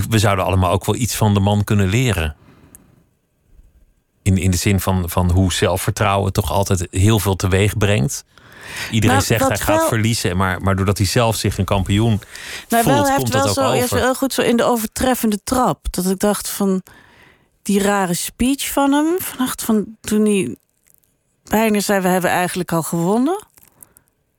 [0.10, 2.36] We zouden allemaal ook wel iets van de man kunnen leren.
[4.21, 8.23] In, in de zin van, van hoe zelfvertrouwen toch altijd heel veel teweeg brengt.
[8.91, 12.21] Iedereen Nou, zegt hij gaat wel- verliezen, maar, maar doordat hij zelf zich een kampioen
[12.69, 13.99] Nou, wel, voelt, hij komt dat wel ook zo, hij is over.
[13.99, 15.86] wel goed zo in de overtreffende trap.
[15.89, 16.82] Dat ik dacht van
[17.62, 19.15] die rare speech van hem.
[19.19, 20.55] Vannacht van toen hij
[21.43, 23.45] bijna zei: We hebben eigenlijk al gewonnen.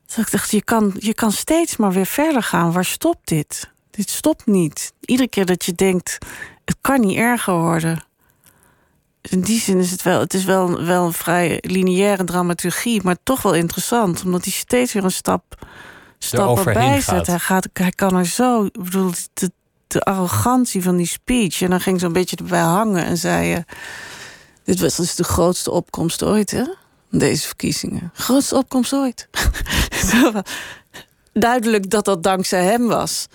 [0.07, 2.73] Dat ik dacht: je kan, je kan steeds maar weer verder gaan.
[2.73, 3.71] Waar stopt dit?
[3.91, 4.93] Dit stopt niet.
[5.01, 6.19] Iedere keer dat je denkt:
[6.65, 8.05] Het kan niet erger worden.
[9.23, 13.17] In die zin is het wel, het is wel, wel een vrij lineaire dramaturgie, maar
[13.23, 15.67] toch wel interessant, omdat hij steeds weer een stap,
[16.19, 17.17] stap erbij gaat.
[17.17, 17.27] zet.
[17.27, 19.51] Hij, gaat, hij kan er zo, ik bedoel, de,
[19.87, 21.63] de arrogantie van die speech.
[21.63, 23.61] En dan ging ze een beetje erbij hangen en zei: eh,
[24.65, 26.65] Dit was dus de grootste opkomst ooit, hè?
[27.11, 28.11] Deze verkiezingen.
[28.15, 29.29] Grootste opkomst ooit.
[31.33, 33.27] Duidelijk dat dat dankzij hem was.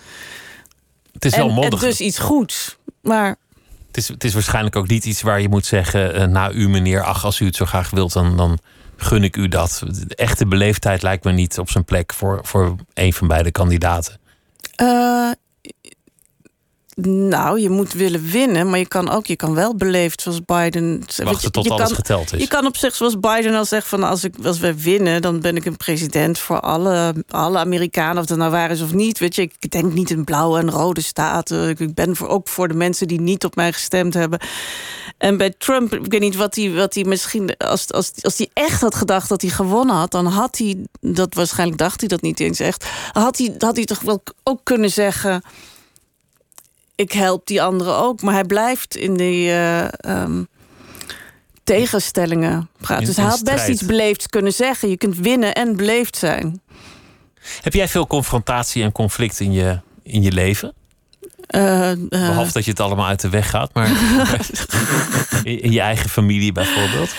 [1.12, 1.80] Het is wel En, en mondig.
[1.80, 2.76] dus iets goeds.
[3.00, 3.36] Maar
[3.96, 6.14] Het, is, het is waarschijnlijk ook niet iets waar je moet zeggen...
[6.14, 8.58] eh, na u meneer, ach, als u het zo graag wilt, dan, dan
[8.96, 9.82] gun ik u dat.
[10.06, 12.12] De echte beleefdheid lijkt me niet op zijn plek...
[12.12, 14.18] voor, voor een van beide kandidaten.
[14.74, 15.30] Eh,
[17.02, 21.04] Nou, je moet willen winnen, maar je kan ook, je kan wel beleefd zoals Biden.
[21.16, 22.40] Wachten tot je alles kan, geteld is.
[22.40, 25.40] Je kan op zich, zoals Biden al zegt, van als, ik, als wij winnen, dan
[25.40, 29.18] ben ik een president voor alle, alle Amerikanen, of dat nou waar is of niet.
[29.18, 31.68] Weet je, ik denk niet in blauwe en rode staten.
[31.68, 34.40] Ik ben voor, ook voor de mensen die niet op mij gestemd hebben.
[35.18, 38.48] En bij Trump, ik weet niet wat hij, wat hij misschien, als, als, als hij
[38.52, 42.22] echt had gedacht dat hij gewonnen had, dan had hij, dat waarschijnlijk dacht hij dat
[42.22, 45.42] niet eens echt, had hij, had hij toch wel ook kunnen zeggen
[46.96, 48.22] ik help die anderen ook.
[48.22, 50.48] Maar hij blijft in die uh, um,
[51.64, 53.00] tegenstellingen praten.
[53.00, 54.88] In- dus hij had best iets beleefd kunnen zeggen.
[54.88, 56.60] Je kunt winnen en beleefd zijn.
[57.60, 60.72] Heb jij veel confrontatie en conflict in je, in je leven?
[61.46, 63.88] Eh, eh, Behalve dat je het allemaal uit de weg gaat, maar
[65.44, 67.10] in, je eigen familie bijvoorbeeld.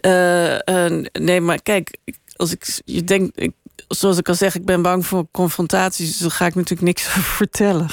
[0.00, 1.96] eh, eh, nee, maar kijk,
[2.36, 3.52] als ik je denk, ik,
[3.88, 6.08] zoals ik al zeg, ik ben bang voor confrontaties.
[6.08, 7.86] Dus daar ga ik natuurlijk niks over vertellen.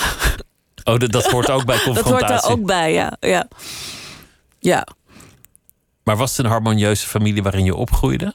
[0.86, 2.28] Oh, dat, dat hoort ook bij Dat confrontatie.
[2.28, 3.18] hoort daar ook bij, ja.
[3.20, 3.48] Ja.
[4.60, 4.88] ja.
[6.04, 8.34] Maar was het een harmonieuze familie waarin je opgroeide?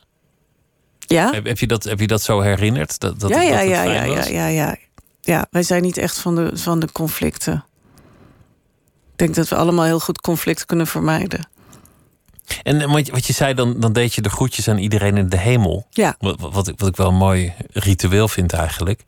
[0.98, 1.30] Ja?
[1.32, 2.98] Heb, heb, je, dat, heb je dat zo herinnerd?
[3.00, 4.76] Dat, dat, ja, dat ja, ja, ja, ja, ja, ja.
[5.20, 7.64] Ja, wij zijn niet echt van de, van de conflicten.
[9.12, 11.48] Ik denk dat we allemaal heel goed conflict kunnen vermijden.
[12.62, 15.28] En wat, je- wat je zei, dan, dan deed je de groetjes aan iedereen in
[15.28, 15.86] de hemel.
[15.90, 16.14] Ja.
[16.18, 19.04] Wat, wat, wat, ik, wat ik wel een mooi ritueel vind eigenlijk.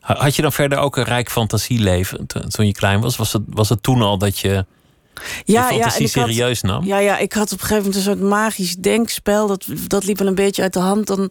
[0.00, 3.16] Ha- Had je dan verder ook een rijk fantasieleven to- toen je klein was?
[3.16, 4.64] Was het, was het toen al dat je je
[5.52, 6.84] Ja, fantasie ja, en ik had- serieus nam?
[6.84, 9.46] Ja, ja, ik had op een gegeven moment een soort magisch denkspel.
[9.46, 11.06] Dat, dat liep wel een beetje uit de hand.
[11.06, 11.30] Dan,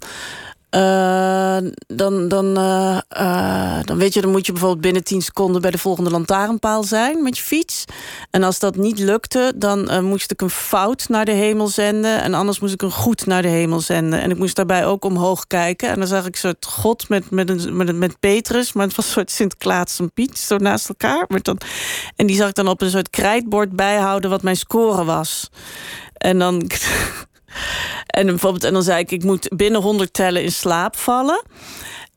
[0.69, 5.61] eh, dan, dan, eh, eh, dan weet je, dan moet je bijvoorbeeld binnen 10 seconden
[5.61, 7.85] bij de volgende lantaarnpaal zijn met je fiets.
[8.31, 12.21] En als dat niet lukte, dan moest ik een fout naar de hemel zenden.
[12.21, 14.21] En anders moest ik een goed naar de hemel zenden.
[14.21, 15.89] En ik moest daarbij ook omhoog kijken.
[15.89, 18.95] En dan zag ik een soort God met, met, een, met, met Petrus, maar het
[18.95, 21.25] was een soort Sint-Klaas en Piet, zo naast elkaar.
[21.27, 21.57] Maar dan,
[22.15, 25.49] en die zag ik dan op een soort krijtbord bijhouden wat mijn score was.
[26.13, 26.63] En dan.
[28.07, 31.43] En, bijvoorbeeld, en dan zei ik, ik moet binnen 100 tellen in slaap vallen.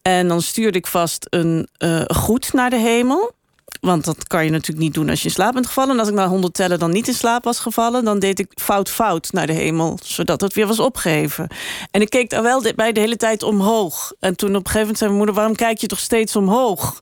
[0.03, 3.33] En dan stuurde ik vast een eh, goed naar de hemel.
[3.81, 5.93] Want dat kan je natuurlijk niet doen als je in slaap bent gevallen.
[5.93, 8.05] En als ik na 100 tellen dan niet in slaap was gevallen...
[8.05, 11.49] dan deed ik fout fout naar de hemel, zodat het weer was opgeheven.
[11.91, 14.13] En ik keek daar wel bij de hele tijd omhoog.
[14.21, 15.35] En toen op een gegeven moment zei mijn moeder...
[15.35, 17.01] waarom kijk je toch steeds omhoog?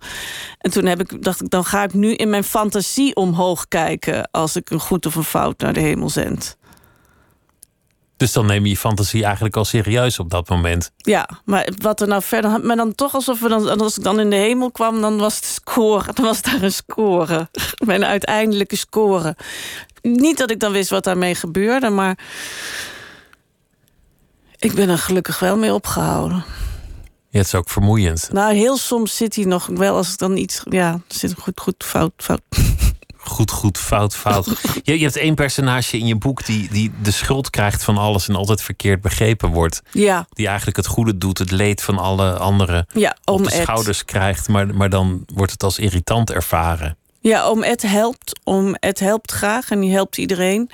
[0.59, 4.31] En toen heb ik, dacht ik, dan ga ik nu in mijn fantasie omhoog kijken...
[4.31, 6.57] als ik een goed of een fout naar de hemel zend.
[8.21, 10.93] Dus dan neem je je fantasie eigenlijk al serieus op dat moment.
[10.97, 12.61] Ja, maar wat er nou verder...
[12.61, 13.81] Maar dan toch alsof we dan...
[13.81, 16.13] Als ik dan in de hemel kwam, dan was het score.
[16.13, 17.49] Dan was daar een score.
[17.87, 19.37] Mijn uiteindelijke score.
[20.03, 22.19] Niet dat ik dan wist wat daarmee gebeurde, maar...
[24.59, 26.45] Ik ben er gelukkig wel mee opgehouden.
[27.29, 28.29] Ja, het is ook vermoeiend.
[28.33, 30.63] Nou, heel soms zit hij nog wel als ik dan iets...
[30.65, 32.41] Ja, zit goed, goed, fout, fout.
[33.25, 34.47] Goed, goed, fout, fout.
[34.83, 38.29] Je, je hebt één personage in je boek die, die de schuld krijgt van alles
[38.29, 39.83] en altijd verkeerd begrepen wordt.
[39.91, 43.63] Ja, Die eigenlijk het goede doet, het leed van alle anderen ja, op de Ed.
[43.63, 46.97] schouders krijgt, maar, maar dan wordt het als irritant ervaren.
[47.21, 48.41] Ja, om Ed helpt.
[48.45, 50.71] Om Ed helpt graag en die helpt iedereen.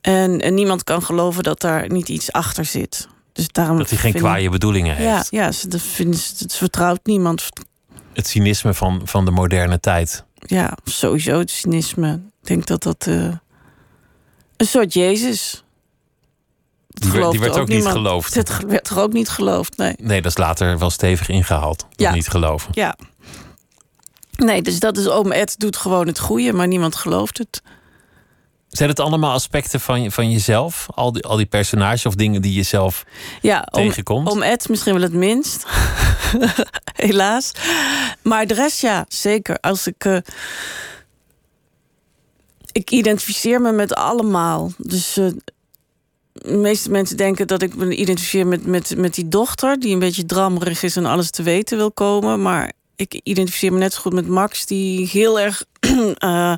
[0.00, 3.08] En, en niemand kan geloven dat daar niet iets achter zit.
[3.32, 5.30] Dus daarom Dat hij geen ik- kwaaie bedoelingen Ja, heeft.
[5.30, 5.80] ja ze, dat
[6.38, 7.48] het vertrouwt niemand.
[8.12, 10.24] Het cynisme van, van de moderne tijd.
[10.38, 12.12] Ja, sowieso het cynisme.
[12.12, 13.14] Ik denk dat dat eh,
[14.56, 15.64] een soort Jezus.
[16.88, 17.96] Die werd, die geloofde werd ook niet niemand.
[17.96, 18.34] geloofd.
[18.34, 19.94] Het werd toch ook niet geloofd, nee.
[19.98, 21.86] Nee, dat is later wel stevig ingehaald.
[21.90, 22.12] Ja.
[22.12, 22.70] niet geloven.
[22.72, 22.96] Ja.
[24.36, 27.62] Nee, dus dat is oom Ed doet gewoon het goede, maar niemand gelooft het.
[28.68, 30.86] Zijn het allemaal aspecten van, van jezelf?
[30.94, 33.04] Al die, al die personages of dingen die je zelf
[33.42, 34.30] Ja, om, tegenkomt?
[34.30, 35.66] om Ed misschien wel het minst.
[36.94, 37.52] Helaas.
[38.22, 39.58] Maar de rest ja, zeker.
[39.60, 40.04] Als ik.
[40.04, 40.16] eh,
[42.72, 44.72] ik identificeer me met allemaal.
[44.76, 45.26] Dus eh,
[46.32, 49.98] de meeste mensen denken dat ik me identificeer met, met, met die dochter, die een
[49.98, 52.42] beetje drammerig is en alles te weten wil komen.
[52.42, 55.64] Maar ik identificeer me net zo goed met Max, die heel erg
[56.14, 56.54] eh,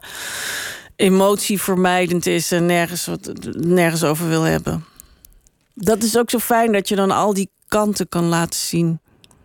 [1.01, 4.85] emotievermijdend is en nergens, wat, nergens over wil hebben.
[5.75, 9.01] Dat is ook zo fijn dat je dan al die kanten kan laten zien.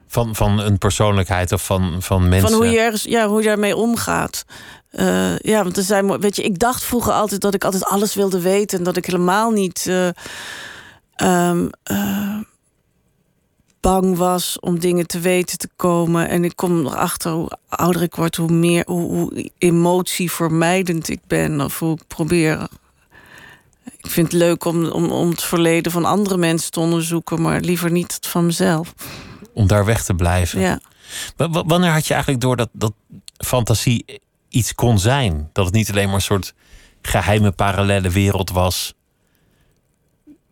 [0.08, 2.50] Van, van een persoonlijkheid of van, van mensen?
[2.50, 4.46] Van hoe je, ergens, ja, hoe je daarmee omgaat.
[4.92, 8.16] Eh, ja, want er zijn, weet je, ik dacht vroeger altijd dat ik altijd alles
[8.16, 8.78] wilde weten.
[8.78, 10.08] En dat ik helemaal niet eh,
[11.16, 12.38] ehm, eh,
[13.86, 16.30] bang was om dingen te weten te komen.
[16.30, 21.62] En ik kom erachter hoe ouder ik word, hoe meer hoe, hoe emotievermijdend ik ben.
[21.62, 22.68] Of hoe ik probeer.
[23.98, 27.60] Ik vind het leuk om, om, om het verleden van andere mensen te onderzoeken, maar
[27.60, 28.94] liever niet het van mezelf.
[29.54, 30.60] Om daar weg te blijven.
[30.60, 30.80] Ja.
[31.38, 32.94] W- wanneer had je eigenlijk door dat, dat
[33.38, 35.50] fantasie iets kon zijn.
[35.54, 36.54] Dat het niet alleen maar een soort
[37.02, 38.94] geheime parallele wereld was.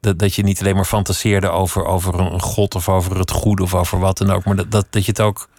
[0.04, 3.64] Dat, dat je niet alleen maar fantaseerde over, over een god of over het goede
[3.64, 4.44] of over wat dan ook.
[4.44, 5.50] Maar dat, dat, dat je het ook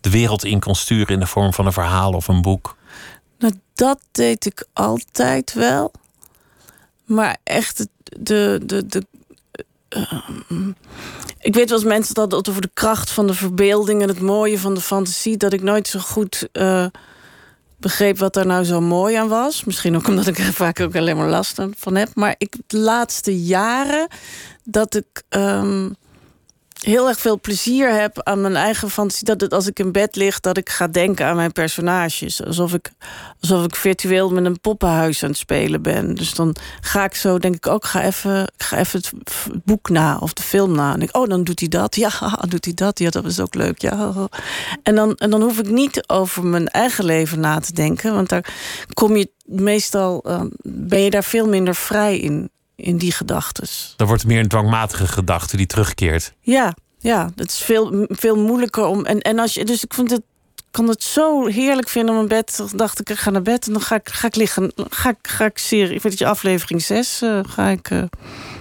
[0.00, 2.76] de wereld in kon sturen in de vorm van een verhaal of een boek.
[3.38, 5.92] Nou, dat deed ik altijd wel.
[7.04, 8.60] Maar echt de.
[8.66, 9.06] de, de
[9.88, 10.12] eh,
[11.38, 14.58] ik weet wel eens mensen dat over de kracht van de verbeelding en het mooie
[14.58, 16.86] van de fantasie, dat ik nooit zo goed eh,
[17.80, 19.64] begreep wat daar nou zo mooi aan was.
[19.64, 22.08] Misschien ook omdat ik er vaak ook alleen maar last van heb.
[22.14, 24.08] Maar ik de laatste jaren
[24.64, 25.88] dat ik ehm,
[26.80, 29.24] heel erg veel plezier heb aan mijn eigen fantasie.
[29.24, 32.44] Dat als ik in bed lig, dat ik ga denken aan mijn personages.
[32.44, 32.90] Alsof ik,
[33.40, 36.14] alsof ik virtueel met een poppenhuis aan het spelen ben.
[36.14, 39.12] Dus dan ga ik zo, denk ik ook, ga even, ik ga even het
[39.64, 40.94] boek na of de film na.
[40.94, 41.96] En ik, oh, dan doet hij dat.
[41.96, 42.10] Ja,
[42.48, 42.98] doet hij dat.
[42.98, 43.80] Ja, dat is ook leuk.
[43.80, 44.12] Ja.
[44.82, 48.14] En dan, en dan hoef ik niet over mijn eigen leven na te denken.
[48.14, 48.54] Want daar
[48.92, 53.94] kom je meestal, eh, ben je daar veel minder vrij in, in die gedachtes.
[53.96, 56.32] Dan wordt het meer een dwangmatige gedachte die terugkeert.
[56.40, 59.04] Ja, ja, het is veel, veel moeilijker om.
[59.04, 60.22] En, en als je, dus ik vond het,
[60.70, 62.54] kan het zo heerlijk vinden om in bed.
[62.56, 64.72] Dan dacht ik, ik ga naar bed en dan ga ik, ga ik liggen.
[64.88, 68.02] Ga ik, ga ik serie, ik weet je, aflevering 6 ga ik eh,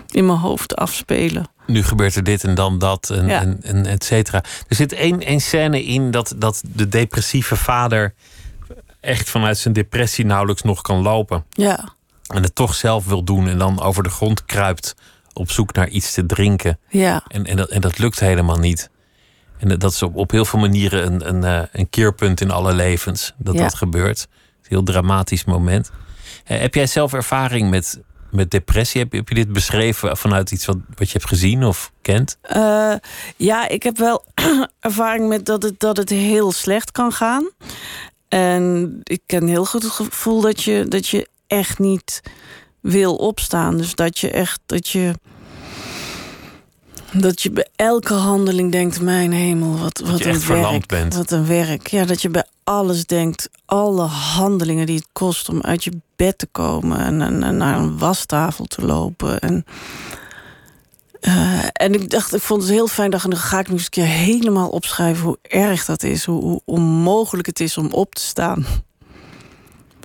[0.10, 1.48] in mijn hoofd afspelen.
[1.68, 3.42] nu gebeurt er dit en dan dat en, Ja.
[3.42, 4.44] en, en et cetera.
[4.68, 8.14] Er zit één, één scène in dat, dat de depressieve vader
[9.00, 11.46] echt vanuit zijn depressie nauwelijks nog kan lopen.
[11.50, 11.94] Ja,
[12.30, 14.96] En het toch zelf wil doen en dan over de grond kruipt
[15.34, 16.80] op zoek naar iets te drinken.
[16.90, 18.90] ja, En, en, dat, en dat lukt helemaal niet.
[19.58, 22.74] En dat is op, op heel veel manieren een, een, eh, een keerpunt in alle
[22.74, 23.62] levens dat Ja.
[23.62, 24.28] dat gebeurt.
[24.30, 25.92] Een heel dramatisch moment.
[26.46, 28.00] Eh, heb jij zelf ervaring met,
[28.32, 29.02] met depressie?
[29.02, 32.38] Heb, je- heb je dit beschreven vanuit iets wat, wat je hebt gezien of kent?
[32.42, 32.94] Eh,
[33.36, 34.26] ja, ik heb wel
[34.80, 37.50] ervaring met dat het, dat het heel slecht kan gaan.
[38.28, 42.22] En ik ken heel goed het gevoel dat je, dat je echt niet
[42.80, 43.78] wil opstaan.
[43.78, 45.14] Dus dat je echt dat je.
[47.14, 50.88] Dat je bij elke handeling denkt: Mijn hemel, wat, wat een werk.
[50.88, 51.16] bent.
[51.16, 51.88] Wat een werk.
[51.88, 56.38] Ja, dat je bij alles denkt: alle handelingen die het kost om uit je bed
[56.38, 59.40] te komen en, en, en naar een wastafel te lopen.
[59.40, 59.66] En
[61.20, 63.12] eh, en ik dacht, ik vond het heel fijn.
[63.12, 66.26] Dacht, dan ga ik nu eens een keer helemaal opschrijven hoe erg dat is.
[66.26, 68.66] Hoe, hoe onmogelijk het is om op te staan.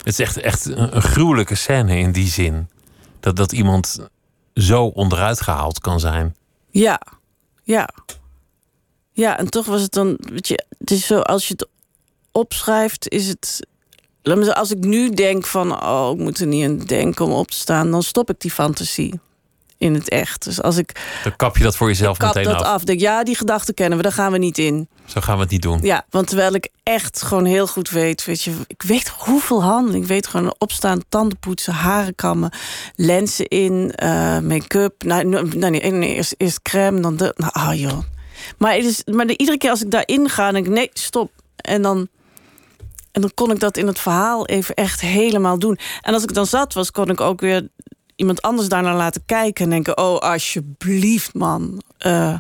[0.04, 2.68] Het is echt, echt een, gruwelijke scène in die zin.
[3.20, 4.08] Dat, dat iemand
[4.54, 6.36] zo onderuit gehaald kan zijn.
[6.70, 7.00] Ja,
[7.62, 7.88] ja.
[9.12, 11.68] Ja, en toch was het dan, weet je, het is zo, als je het
[12.32, 13.66] opschrijft, is het.
[14.52, 17.56] Als ik nu denk van, oh, ik moet er niet aan denken om op te
[17.56, 19.20] staan, dan stop ik die fantasie
[19.84, 20.44] in het echt.
[20.44, 22.66] Dus als ik Dan kap je dat voor jezelf kap meteen dat af.
[22.66, 24.88] af, denk ja, die gedachten kennen we, daar gaan we niet in.
[25.04, 25.78] Zo gaan we het niet doen.
[25.82, 30.02] Ja, want terwijl ik echt gewoon heel goed weet, weet je, ik weet hoeveel handeling.
[30.02, 32.52] Ik weet gewoon opstaan, tanden poetsen, haren kammen,
[32.96, 35.02] lenzen in, eh, make-up.
[35.02, 37.34] Nou, nou, nou, nee, nee, eerst, eerst crème, dan de.
[37.36, 37.98] Nou, ah joh.
[38.58, 41.30] Maar, het is, maar de, iedere keer als ik daarin ga, denk ik, nee, stop.
[41.56, 42.08] En dan,
[43.12, 45.78] en dan kon ik dat in het verhaal even echt helemaal doen.
[46.00, 47.68] En als ik dan zat was, kon ik ook weer
[48.16, 51.82] iemand anders daarnaar laten kijken en denken: oh, alsjeblieft, man.
[51.98, 52.38] eh,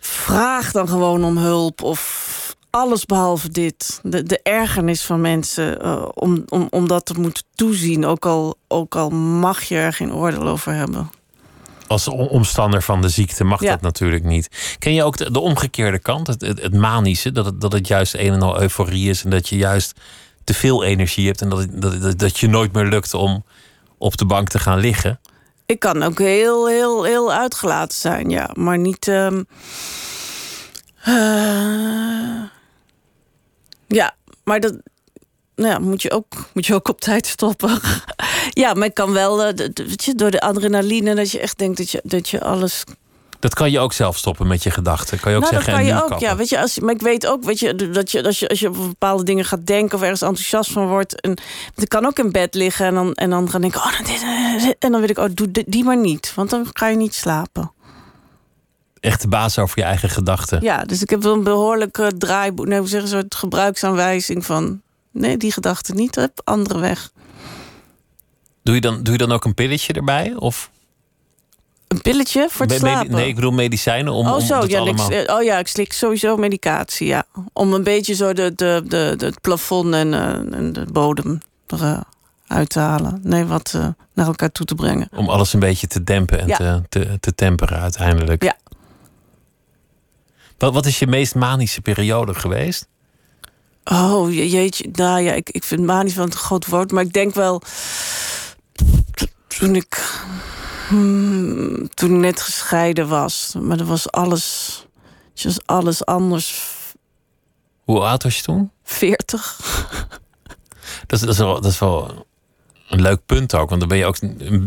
[0.00, 2.36] vraag dan gewoon om hulp of
[2.70, 4.00] alles behalve dit.
[4.02, 8.56] De, de ergernis van mensen eh, om, om, om dat te moeten toezien, ook al,
[8.68, 11.10] ook al mag je er geen oordeel over hebben.
[11.86, 13.70] Als om- omstander van de ziekte mag Ja.
[13.70, 14.76] dat natuurlijk niet.
[14.78, 17.32] Ken je ook de, de omgekeerde kant, het, het, het manische?
[17.32, 20.00] Dat het, dat het juist een en al euforie is en dat je juist
[20.44, 23.44] te veel energie hebt en dat, het- dat, dat, dat je nooit meer lukt om
[23.98, 25.20] op de bank te gaan liggen.
[25.66, 29.08] Ik kan ook heel, heel, heel uitgelaten zijn, ja, maar niet.
[29.08, 29.42] ehm,
[31.02, 32.42] eh,
[33.86, 34.76] ja, maar dat.
[35.54, 37.80] Nou ja, moet je ook, moet je ook op tijd stoppen.
[38.62, 42.00] ja, maar ik kan wel, je, door de adrenaline, dat je echt denkt dat je,
[42.04, 42.84] dat je alles
[43.40, 45.20] Dat kan je ook zelf stoppen met je gedachten.
[45.20, 46.08] Kan je ook nou, zeggen, dat kan en je ook.
[46.08, 46.28] kappen.
[46.28, 48.60] Ja, weet je, als, maar ik weet ook, weet je, dat je, als je, als
[48.60, 51.20] je op bepaalde dingen gaat denken of ergens enthousiast van wordt.
[51.20, 51.38] En
[51.74, 54.92] ik kan ook in bed liggen en dan, en dan gaan denken, oh, dit, en
[54.92, 57.72] dan weet ik, oh, doe die- maar niet, want dan ga je niet slapen.
[59.00, 60.62] Echt de baas over je eigen gedachten.
[60.62, 64.46] Ja, dus ik heb wel een behoorlijke draaiboek, nee, hoe zeggen ze, een soort gebruiksaanwijzing
[64.46, 64.80] van,
[65.10, 67.10] nee, die gedachte niet, heb andere weg.
[68.62, 70.34] Doe, je dan, doe je dan ook een pilletje erbij?
[70.36, 70.70] Of
[71.88, 73.10] Een pilletje voor het slapen.
[73.10, 75.12] nee, ik bedoel medicijnen om, Oh, zo, ja, allemaal...
[75.12, 77.24] ik, oh ja, ik slik sowieso medicatie, ja.
[77.52, 81.40] Om een beetje zo de, de, de, de, het plafond en, eh, en de bodem
[81.66, 82.04] eruit
[82.46, 83.20] uit te halen.
[83.22, 85.08] Nee, wat eh, naar elkaar toe te brengen.
[85.16, 86.56] Om alles een beetje te dempen en Ja.
[86.56, 88.42] te, te, te temperen uiteindelijk.
[88.42, 88.56] Ja.
[90.58, 92.88] Wat, wat is je meest manische periode geweest?
[93.84, 97.12] Oh je- jeetje, nou ja, ik, ik vind manisch wel een groot woord, maar ik
[97.12, 97.62] denk wel.
[99.48, 100.20] Toen ik.
[100.88, 104.76] hmm, toen ik net gescheiden was, maar dat was alles.
[105.42, 106.62] Was alles anders.
[107.84, 108.70] Hoe oud was je toen?
[108.84, 109.56] 40.
[111.06, 112.26] Dat, is- dat, is wel, dat is wel
[112.88, 113.68] een leuk punt ook.
[113.68, 114.16] Want dan ben je ook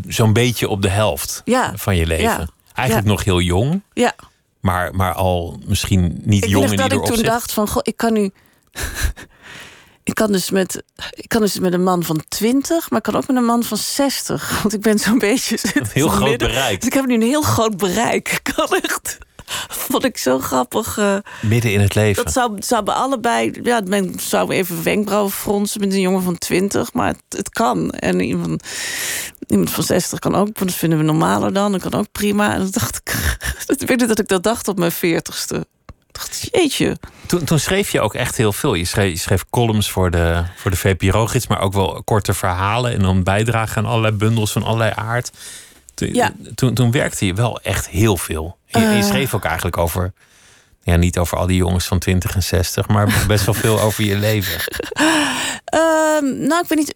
[0.07, 1.73] zo'n beetje op de helft Ja.
[1.77, 2.23] van je leven.
[2.23, 2.47] Ja.
[2.73, 3.13] Eigenlijk Ja.
[3.13, 3.81] nog heel jong.
[3.93, 4.15] Ja.
[4.59, 7.31] Maar, maar al misschien niet Ik jong in nog dat ieder ik toen opzicht.
[7.33, 8.31] dacht van, goh, ik kan nu...
[10.03, 13.15] ik, kan dus met, ik kan dus met een man van 20, maar ik kan
[13.15, 14.59] ook met een man van 60.
[14.61, 15.57] Want ik ben zo'n beetje...
[15.73, 16.47] Een heel groot midden.
[16.47, 16.79] bereik.
[16.79, 18.31] Dus ik heb nu een heel groot bereik.
[18.31, 19.17] Ik kan echt...
[19.69, 20.97] Vond ik zo grappig.
[20.97, 22.23] eh, Midden in het leven.
[22.23, 23.59] dat zou, zou bij allebei...
[23.63, 26.93] Ja, men zou even wenkbrauwen fronsen met een jongen van 20.
[26.93, 27.91] Maar het, het kan.
[27.91, 28.63] En iemand,
[29.47, 30.57] iemand van 60 kan ook.
[30.57, 31.71] Dat vinden we normaler dan.
[31.71, 32.53] Dat kan ook prima.
[32.53, 33.37] En dan dacht ik...
[33.81, 35.59] Ik weet niet dat ik dat dacht op mijn 40ste.
[36.51, 36.97] Jeetje.
[37.25, 38.73] Toen, toen schreef je ook echt heel veel.
[38.73, 42.93] Je schreef, je schreef columns voor de, voor de VPRO-gids, maar ook wel korte verhalen.
[42.93, 45.31] En dan bijdragen aan allerlei bundels van allerlei aard.
[45.93, 46.33] Toen, Ja.
[46.55, 48.57] toen, toen werkte je wel echt heel veel.
[48.65, 49.03] Je, je Eh.
[49.03, 50.13] schreef ook eigenlijk over.
[50.83, 54.03] Ja, niet over al die jongens van 20 en 60, maar best wel veel over
[54.03, 54.59] je leven.
[55.65, 56.95] Ehm, nou, ik weet niet.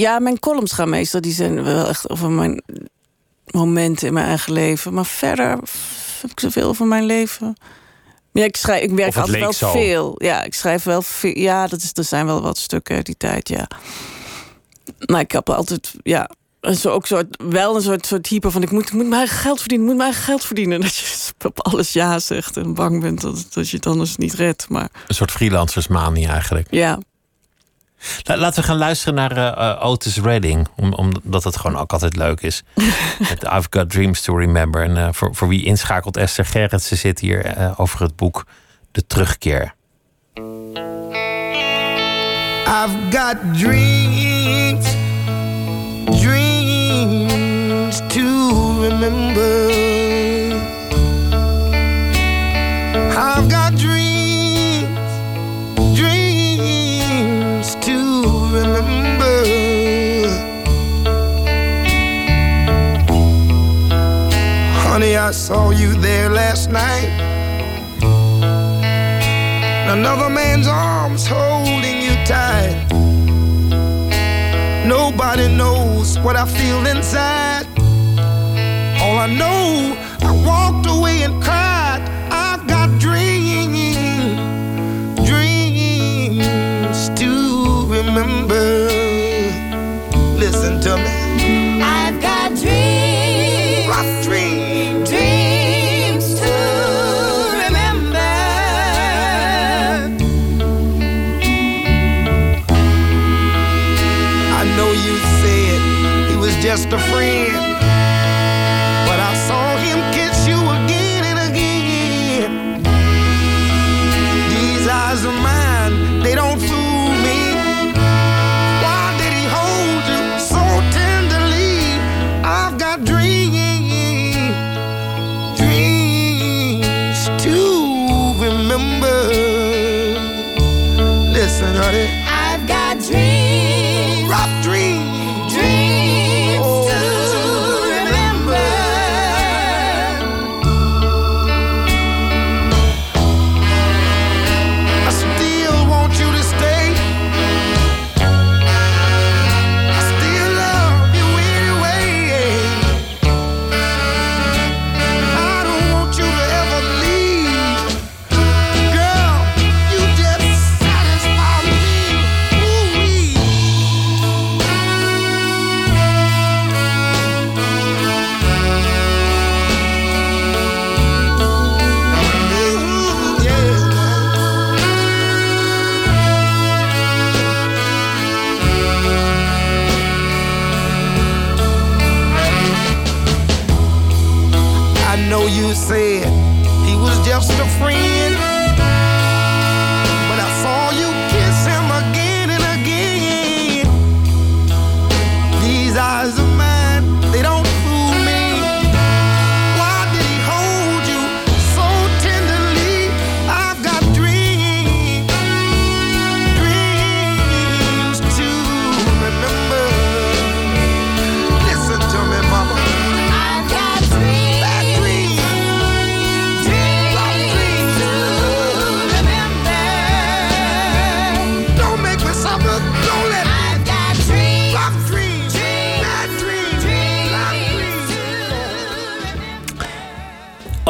[0.00, 1.20] Ja, mijn columns gaan meestal.
[1.20, 2.62] Die zijn wel echt over mijn
[3.50, 4.94] momenten in mijn eigen leven.
[4.94, 5.48] Maar verder
[6.20, 7.56] heb ik zoveel over mijn leven.
[8.34, 9.70] Ja, ik, schrijf, ik werk altijd wel zo.
[9.70, 10.14] veel.
[10.18, 11.38] Ja, ik schrijf wel veel.
[11.38, 13.68] Ja, dat is, er zijn wel wat stukken uit die tijd, ja.
[15.06, 16.30] Maar ik heb altijd, ja,
[16.60, 18.62] een ook soort, wel een soort, soort hyper van...
[18.62, 20.80] ik moet, ik moet mijn eigen geld verdienen, ik moet mijn eigen geld verdienen.
[20.84, 24.34] Dat je op alles ja zegt en bang bent dat, dat je het anders niet
[24.34, 24.68] redt.
[24.68, 26.66] Maar Een soort freelancersmanie eigenlijk.
[26.70, 26.98] ja,
[28.22, 30.68] laten we gaan luisteren naar eh, eh, Otis Redding.
[30.76, 32.62] Om, omdat het gewoon ook altijd leuk is.
[33.28, 34.82] Met I've Got Dreams to Remember.
[34.82, 38.46] En eh, voor, voor wie inschakelt, Esther Gerritsen zit hier over het boek
[38.92, 39.74] De Terugkeer.
[42.66, 44.86] I've got dreams,
[46.20, 49.83] dreams to remember.
[65.24, 67.08] I saw you there last night.
[69.88, 72.86] Another man's arms holding you tight.
[74.86, 77.64] Nobody knows what I feel inside.
[79.00, 82.02] All I know, I walked away and cried.
[82.30, 84.36] I've got dreams,
[85.26, 88.83] dreams to remember.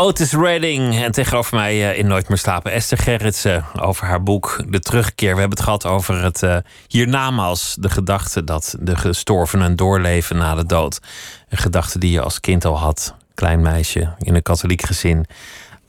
[0.05, 4.65] Otis Redding en tegenover mij eh, in Nooit meer slapen Esther Gerritsen over haar boek
[4.69, 5.35] De Terugkeer.
[5.35, 6.57] We hebben het gehad over het uh,
[6.89, 11.01] hiernamaals, de gedachte dat de gestorvenen doorleven na de dood.
[11.49, 15.27] Een gedachte die je als kind al had, klein meisje in een katholiek gezin.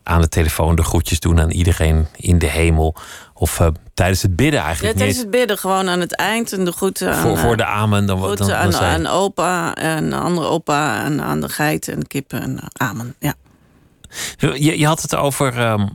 [0.03, 2.95] Aan de telefoon de groetjes doen aan iedereen in de hemel.
[3.33, 4.97] Of uh, tijdens het bidden Ja, eigenlijk.
[4.97, 7.57] tijdens niet het bidden gewoon aan het eind en de groeten aan, voor, voor eh,
[7.57, 8.05] de amen.
[8.05, 11.93] Dan, dan, groeten dan, aan, aan opa en de andere opa en aan de geiten
[11.93, 13.15] en kippen en eh, amen.
[13.19, 13.33] Ja.
[14.37, 15.87] Je, je had het over, ehm,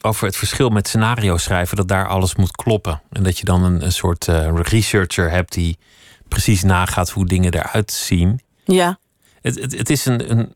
[0.00, 3.02] over het verschil met scenario schrijven, dat daar alles moet kloppen.
[3.12, 5.78] En dat je dan een, een soort eh, researcher hebt die
[6.28, 8.40] precies nagaat hoe dingen eruit zien.
[8.64, 8.98] Ja.
[9.42, 10.54] Het, het, het is een, een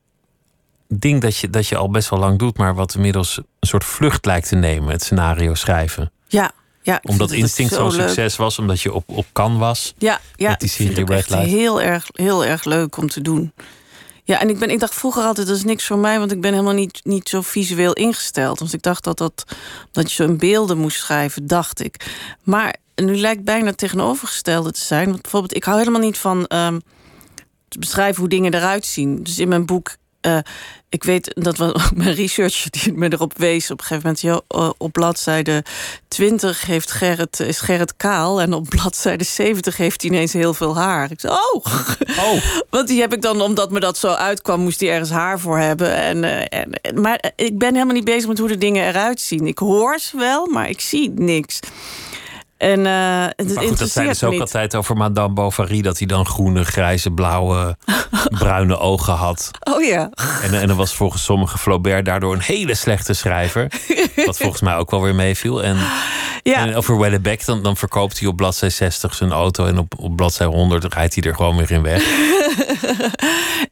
[0.89, 3.85] ding dat je, dat je al best wel lang doet, maar wat inmiddels een soort
[3.85, 6.13] vlucht lijkt te nemen, het scenario schrijven.
[6.29, 6.53] Ja.
[6.83, 8.07] ja ik Omdat het Instinct zo zo'n leuk.
[8.07, 9.95] succes was, omdat je op, op kan was.
[9.99, 11.47] Ja, ja met die ik vind serie het echt Light.
[11.47, 13.53] heel erg, heel erg leuk om te doen.
[14.25, 16.19] Ja, en ik, ben, ik dacht vroeger altijd, dat is niks voor mij...
[16.19, 18.59] want ik ben helemaal niet, niet zo visueel ingesteld.
[18.59, 19.45] Want ik dacht dat, dat,
[19.91, 22.07] dat je zo in beelden moest schrijven, dacht ik.
[22.43, 25.09] Maar nu lijkt bijna tegenovergestelde te zijn.
[25.09, 26.47] Want bijvoorbeeld, ik hou helemaal niet van...
[26.47, 26.79] ehm,
[27.69, 29.23] te beschrijven hoe dingen eruit zien.
[29.23, 29.97] Dus in mijn boek...
[30.21, 30.39] eh,
[30.89, 34.21] ik weet dat was mijn researcher die me erop wees op een gegeven moment.
[34.21, 35.65] joh, eh, op bladzijde
[36.09, 38.41] 20 heeft Gerrit, is Gerrit kaal.
[38.41, 41.11] En op bladzijde 70 heeft hij ineens heel veel haar.
[41.11, 41.65] Ik zei, oh,
[42.19, 45.41] Oh, want die heb ik dan, omdat me dat zo uitkwam, moest hij ergens haar
[45.41, 45.95] voor hebben.
[45.95, 49.21] En, eh, en, en- maar ik ben helemaal niet bezig met hoe de dingen eruit
[49.21, 49.47] zien.
[49.47, 51.59] Ik hoor ze wel, maar ik zie niks.
[52.61, 54.41] En eh het maar goed, dat zeiden ze ook niet.
[54.41, 57.77] altijd over Madame Bovary, dat hij dan groene, grijze, blauwe,
[58.39, 59.51] bruine ogen had.
[59.73, 60.11] Oh ja.
[60.43, 63.73] En, en dan was volgens sommigen Flaubert daardoor een hele slechte schrijver.
[64.27, 65.63] Wat volgens mij ook wel weer meeviel.
[65.63, 65.77] En,
[66.43, 66.67] ja.
[66.67, 69.67] en over Wellebeck, dan, dan verkoopt hij op bladzij 60 zijn auto.
[69.67, 72.03] En op, op bladzij 100 rijdt hij er gewoon weer in weg.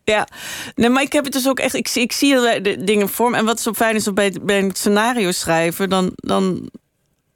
[0.04, 0.28] Ja,
[0.74, 1.74] nee, maar ik heb het dus ook echt.
[1.74, 3.36] Ik, zie- ik zie de, dingen voor me.
[3.36, 6.70] En wat zo fijn is op bij, bij een scenario schrijven, dan, dan,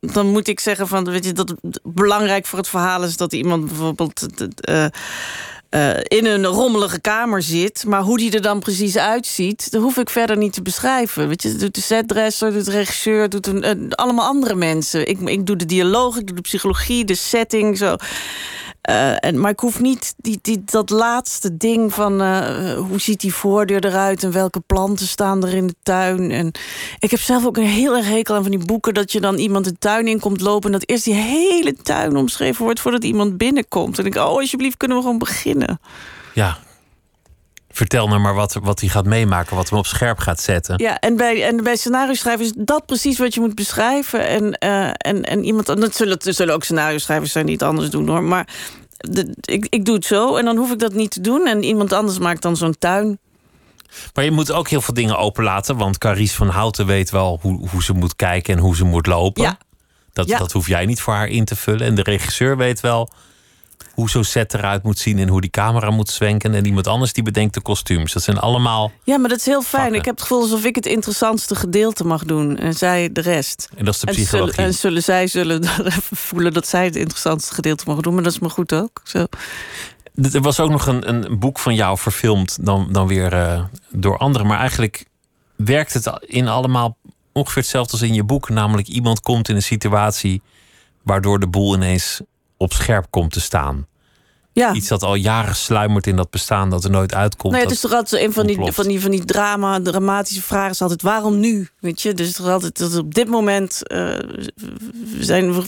[0.02, 3.66] dan moet ik zeggen van, weet je, dat belangrijk voor het verhaal is dat iemand
[3.66, 4.26] bijvoorbeeld
[4.60, 4.84] eh,
[5.68, 9.96] eh, in een rommelige kamer zit, maar hoe die er dan precies uitziet, dat hoef
[9.96, 11.28] ik verder niet te beschrijven.
[11.28, 15.08] Weet je, dat doet de setdresser, doet de regisseur, doet een, allemaal andere mensen.
[15.08, 17.96] Ik, ik doe de dialoog, ik doe de psychologie, de setting, zo.
[18.82, 23.20] Eh, en, maar ik hoef niet die, die, dat laatste ding van eh, hoe ziet
[23.20, 26.30] die voordeur eruit en welke planten staan er in de tuin.
[26.30, 26.50] En
[26.98, 29.36] ik heb zelf ook een heel erg hekel aan van die boeken dat je dan
[29.36, 33.04] iemand de tuin in komt lopen en dat eerst die hele tuin omschreven wordt voordat
[33.04, 33.98] iemand binnenkomt.
[33.98, 35.80] En ik, oh alsjeblieft, kunnen we gewoon beginnen.
[36.34, 36.58] Ja.
[37.72, 40.74] Vertel nou maar wat, wat hij gaat meemaken, wat hem op scherp gaat zetten.
[40.78, 44.26] Ja, en bij, en bij scenario schrijven is dat precies wat je moet beschrijven.
[44.26, 47.54] En, eh, en, en iemand, en dat zullen, er zullen ook scenario schrijvers zijn die
[47.54, 48.22] het anders doen hoor.
[48.22, 48.48] Maar
[48.96, 51.46] de, ik, ik doe het zo en dan hoef ik dat niet te doen.
[51.46, 53.18] En iemand anders maakt dan zo'n tuin.
[54.14, 55.76] Maar je moet ook heel veel dingen openlaten.
[55.76, 59.06] Want Carice van Houten weet wel hoe, hoe ze moet kijken en hoe ze moet
[59.06, 59.42] lopen.
[59.42, 59.58] Ja.
[60.12, 60.38] Dat, Ja.
[60.38, 61.86] dat hoef jij niet voor haar in te vullen.
[61.86, 63.08] En de regisseur weet wel
[63.94, 66.54] hoe zo'n set eruit moet zien en hoe die camera moet zwenken.
[66.54, 68.12] En iemand anders die bedenkt de kostuums.
[68.12, 68.92] Dat zijn allemaal.
[69.04, 69.82] Ja, maar dat is heel fijn.
[69.82, 69.98] Vakken.
[69.98, 72.58] Ik heb het gevoel alsof ik het interessantste gedeelte mag doen.
[72.58, 73.68] En zij de rest.
[73.76, 74.54] En dat is de En psychologie.
[74.54, 75.64] zullen, en zullen zij zullen
[76.28, 78.14] voelen dat zij het interessantste gedeelte mogen doen.
[78.14, 79.00] Maar dat is me goed ook.
[79.04, 79.26] Zo.
[80.32, 84.18] Er was ook nog een, een boek van jou verfilmd, dan, dan weer eh, door
[84.18, 84.46] anderen.
[84.46, 85.04] Maar eigenlijk
[85.56, 86.96] werkt het in allemaal
[87.32, 88.48] ongeveer hetzelfde als in je boek.
[88.48, 90.42] Namelijk, iemand komt in een situatie
[91.02, 92.20] waardoor de boel ineens
[92.62, 93.86] op scherp komt te staan.
[94.54, 94.72] Ja.
[94.72, 97.52] Iets dat al jaren sluimert in dat bestaan, dat er nooit uitkomt.
[97.52, 98.76] Nou ja, het is toch altijd een van die, ontploft.
[98.76, 101.68] van die, van die drama, dramatische vragen is altijd waarom nu?
[101.80, 103.98] Weet je, dus het is altijd dat op dit moment eh,
[105.16, 105.62] we zijn we,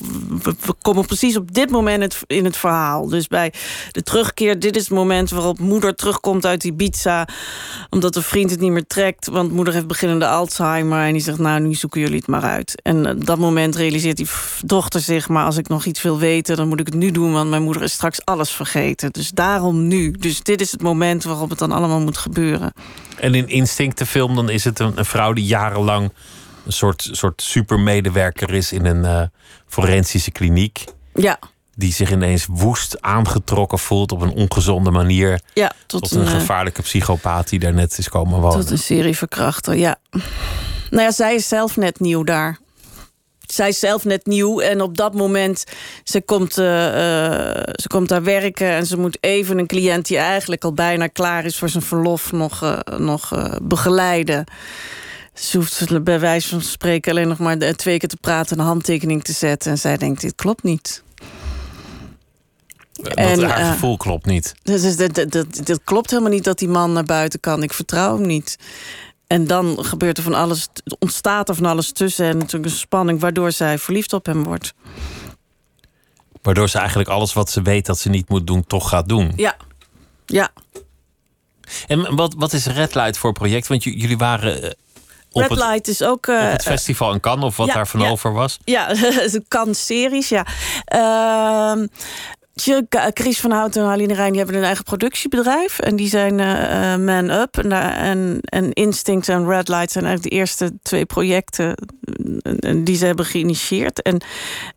[0.83, 3.09] komen precies op dit moment het, in het verhaal.
[3.09, 3.53] Dus bij
[3.91, 7.29] de terugkeer, dit is het moment waarop moeder terugkomt uit Ibiza,
[7.91, 11.39] omdat de vriend het niet meer trekt, want moeder heeft beginnende Alzheimer en die zegt
[11.39, 12.83] nou nu zoeken jullie het maar uit.
[12.83, 14.29] En op dat moment realiseert die
[14.65, 17.33] dochter zich, maar als ik nog iets wil weten, dan moet ik het nu doen,
[17.33, 18.73] want mijn moeder is straks alles vergeten.
[19.11, 20.11] Dus daarom nu.
[20.11, 22.73] Dus dit is het moment waarop het dan allemaal moet gebeuren.
[23.19, 26.13] En in Instinct, de film, dan is het een, een vrouw die jarenlang
[26.67, 29.23] een soort, soort supermedewerker is in een eh,
[29.67, 30.85] forensische kliniek.
[31.15, 31.39] Ja,
[31.75, 35.41] Die zich ineens woest aangetrokken voelt op een ongezonde manier.
[35.55, 38.61] ja tot, Tot een, een eh, gevaarlijke psychopaat die daar net is komen wonen.
[38.61, 39.77] tot een serie verkrachter.
[39.77, 39.97] Ja.
[40.91, 42.59] Nou ja, zij is zelf net nieuw daar.
[43.47, 45.65] Zij is zelf net nieuw en op dat moment
[46.05, 50.19] ze komt, eh, eh, ze komt daar werken en ze moet even een cliënt die
[50.19, 53.33] eigenlijk al bijna klaar is voor zijn verlof nog, eh, nog
[53.63, 54.45] begeleiden.
[55.35, 58.69] Ze hoeft bij wijze van spreken alleen nog maar twee keer te praten en een
[58.69, 59.71] handtekening te zetten.
[59.71, 61.03] En zij denkt: dit klopt niet.
[62.95, 64.55] Want en, haar gevoel klopt niet.
[64.63, 67.63] Dus dat, dat, dat, dat klopt helemaal niet dat die man naar buiten kan.
[67.63, 68.59] Ik vertrouw hem niet.
[69.27, 70.69] En dan gebeurt er van alles,
[70.99, 72.27] ontstaat er van alles tussen.
[72.27, 74.75] En natuurlijk een spanning waardoor zij verliefd op hem wordt.
[76.43, 79.33] Waardoor ze eigenlijk alles wat ze weet dat ze niet moet doen, toch gaat doen.
[79.37, 79.57] Ja,
[80.27, 80.49] ja.
[81.87, 83.67] En wat, wat is Red Light voor project?
[83.67, 84.71] Want jullie waren eh,
[85.31, 86.27] op, Red het, Light is ook...
[86.27, 88.09] eh, op het festival in Cannes, of wat ja, daarvan ja.
[88.09, 88.59] over was.
[88.65, 88.87] Ja,
[89.35, 90.47] de kan-series, ja.
[90.85, 92.44] Ehm Tje- K-
[93.15, 95.79] Chris van Houten en Aline Rijn die hebben een eigen productiebedrijf.
[95.79, 97.59] En die zijn eh, eh, Man Up.
[97.59, 101.75] En, en, en Instinct en Red Light zijn eigenlijk de eerste twee projecten
[102.43, 104.03] eh, die ze hebben geïnitieerd.
[104.03, 104.21] En,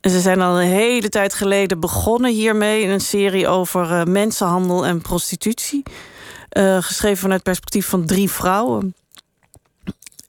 [0.01, 2.81] ze zijn al een hele tijd geleden begonnen hiermee.
[2.81, 5.83] In een serie over mensenhandel en prostitutie.
[6.79, 8.95] Geschreven vanuit het perspectief van drie vrouwen.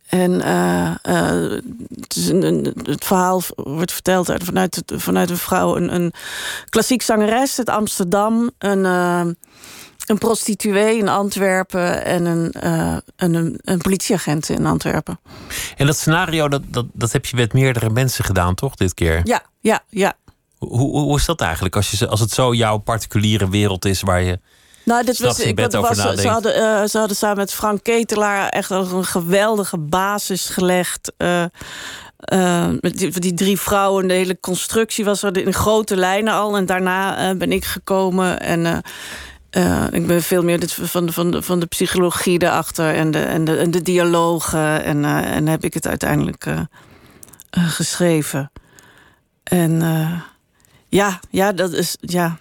[0.09, 1.51] En eh, eh,
[2.01, 5.95] het, is een, een- het verhaal wordt verteld uit- vanuit, het- vanuit een vrouw, een,
[5.95, 6.13] een
[6.69, 9.27] klassiek zangeres uit Amsterdam, een, eh,
[10.07, 12.53] een prostituee in Antwerpen en een,
[13.17, 15.21] en een, een politieagent in Antwerpen.
[15.77, 19.21] En dat scenario, dat, dat, dat heb je met meerdere mensen gedaan, toch, dit keer?
[19.25, 20.13] Ja, ja, ja.
[20.59, 21.77] Hoe, hoe, hoe is dat eigenlijk?
[21.77, 24.41] Als, je, als het zo jouw particuliere wereld is waar je...
[24.89, 27.53] Nou, dit was, ik, bed dat over was, ze, hadden, eh, ze hadden samen met
[27.53, 31.12] Frank Ketelaar echt een geweldige basis gelegd.
[31.16, 31.45] eh,
[32.18, 36.57] eh, met die, die drie vrouwen, de hele constructie was er in grote lijnen al.
[36.57, 38.82] En daarna ben ik gekomen en
[39.93, 43.45] ik ben veel meer dit, van, de, van, van de psychologie erachter en de, en
[43.45, 44.84] de, en de dialogen.
[44.84, 46.47] En, en heb ik het uiteindelijk
[47.51, 48.51] geschreven.
[49.43, 49.82] En
[50.89, 51.97] ja, ja, dat is.
[52.01, 52.39] Ja,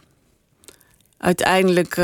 [1.17, 1.97] uiteindelijk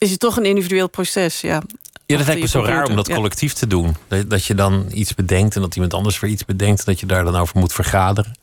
[0.00, 1.40] is het toch een individueel proces.
[1.40, 1.62] Ja,
[2.06, 3.14] Ja, dat lijkt me zo raar om dat ja.
[3.14, 3.96] collectief te doen.
[4.08, 6.78] Dat, dat je dan iets bedenkt en dat iemand anders weer iets bedenkt...
[6.78, 8.38] en dat je daar dan over moet vergaderen.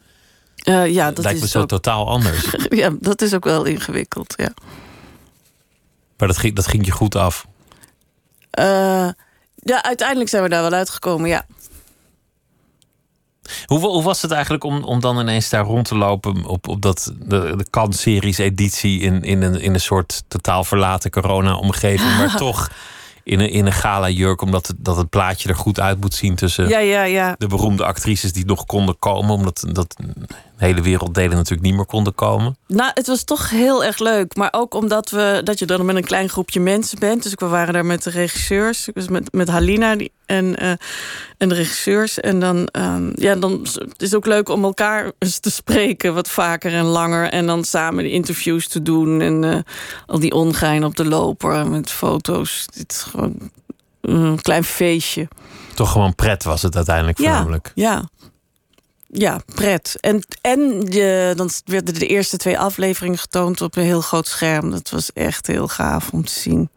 [0.56, 2.56] Eh, ja, Dat dat lijkt me is zo ook, totaal anders.
[2.70, 4.34] ja, dat is ook wel ingewikkeld.
[4.38, 4.54] Ja.
[6.18, 7.48] Maar dat ging, dat ging je goed af.
[8.50, 9.10] Eh,
[9.56, 11.30] ja, uiteindelijk zijn we daar wel uitgekomen.
[11.30, 11.46] Ja.
[13.66, 16.46] Hoe, hoe was het eigenlijk om, om dan ineens daar rond te lopen...
[16.46, 21.12] op, op dat, de, de Cannes-series editie in, in, een, in een soort totaal verlaten
[21.12, 22.18] corona-omgeving...
[22.18, 22.70] maar toch
[23.24, 24.42] in een, in een gala-jurk...
[24.42, 26.68] omdat het, dat het plaatje er goed uit moet zien tussen...
[26.68, 27.36] ja, ja, ja.
[27.38, 29.36] de beroemde actrices die nog konden komen...
[29.36, 32.58] omdat dat de hele werelddelen natuurlijk niet meer konden komen.
[32.68, 34.36] Nou, het was toch heel erg leuk.
[34.36, 37.24] Maar ook omdat we, dat je dan met een klein groepje mensen bent.
[37.24, 38.90] Dus we waren daar met de regisseurs.
[38.94, 40.72] Dus met, met Halina die, en, eh,
[41.38, 42.20] en de regisseurs.
[42.20, 46.14] En dan, ehm, ja, dan is het is ook leuk om elkaar eens te spreken.
[46.14, 47.30] Wat vaker en langer.
[47.30, 49.22] En dan samen de interviews te doen.
[49.22, 49.60] En eh,
[50.06, 52.68] al die ongein op de loper met foto's.
[52.74, 53.52] Het is gewoon
[54.02, 55.28] een klein feestje.
[55.74, 57.72] Toch gewoon pret was het uiteindelijk voornamelijk.
[57.76, 58.04] Ja.
[59.10, 59.98] Ja, pret.
[60.00, 64.72] En, en je, dan werden de eerste twee afleveringen getoond op een heel groot scherm.
[64.72, 66.70] Dat was echt heel gaaf om te zien.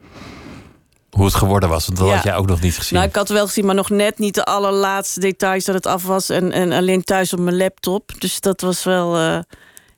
[1.10, 2.14] Hoe het geworden was, want dat Ja.
[2.14, 2.98] had jij ook nog niet gezien.
[2.98, 6.04] Nou, ik had wel gezien, maar nog net niet de allerlaatste details dat het af
[6.04, 6.28] was.
[6.28, 8.10] En, en alleen thuis op mijn laptop.
[8.18, 9.38] Dus dat was wel eh,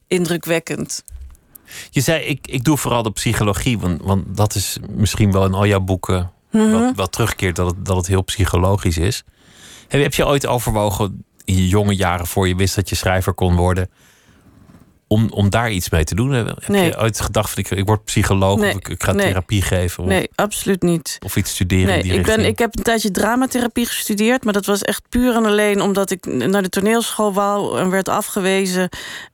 [0.07, 1.05] indrukwekkend.
[1.91, 5.55] Je zei, ik, ik doe vooral de psychologie, want, want dat is misschien wel in
[5.55, 6.71] al jouw boeken Mhm.
[6.71, 9.25] wat, wat terugkeert, dat het, dat het heel psychologisch is.
[9.89, 13.35] Heb, heb je ooit overwogen in je jonge jaren, voor je wist dat je schrijver
[13.35, 13.91] kon worden,
[15.13, 16.31] om, om daar iets mee te doen?
[16.33, 16.85] Heb Nee.
[16.85, 19.27] je ooit gedacht, van, ik, ik word psycholoog Nee, of ik, ik ga nee.
[19.27, 21.19] therapie geven of, Nee, absoluut niet.
[21.25, 24.67] of iets studeren in die ik, ben, ik heb een tijdje dramatherapie gestudeerd, maar dat
[24.67, 28.89] was echt puur en alleen omdat ik naar de toneelschool wou en werd afgewezen.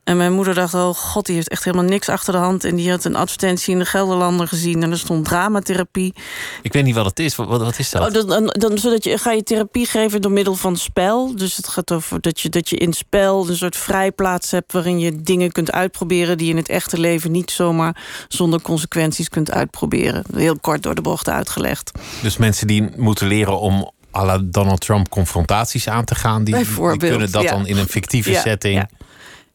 [0.08, 2.64] En mijn moeder dacht: Oh god, die heeft echt helemaal niks achter de hand.
[2.64, 6.14] En die had een advertentie in de Gelderlander gezien en er stond dramatherapie.
[6.62, 7.36] Ik weet niet wat het is.
[7.36, 8.06] Wat, wat, is dat?
[8.06, 11.36] Oh, dan, dan, dan, zodat je, ga je therapie geven door middel van spel.
[11.36, 14.72] Dus het gaat over dat je, dat je in spel een soort vrijplaats hebt...
[14.72, 16.36] waarin je dingen kunt uitproberen...
[16.38, 17.96] die je in het echte leven niet zomaar
[18.28, 20.24] zonder consequenties kunt uitproberen.
[20.34, 21.90] Heel kort door de bocht uitgelegd.
[22.22, 26.54] Dus mensen die moeten leren om à la Donald Trump confrontaties aan te gaan, die,
[26.98, 27.50] kunnen dat ja.
[27.50, 28.74] dan in een fictieve Ja, setting.
[28.74, 28.88] ja.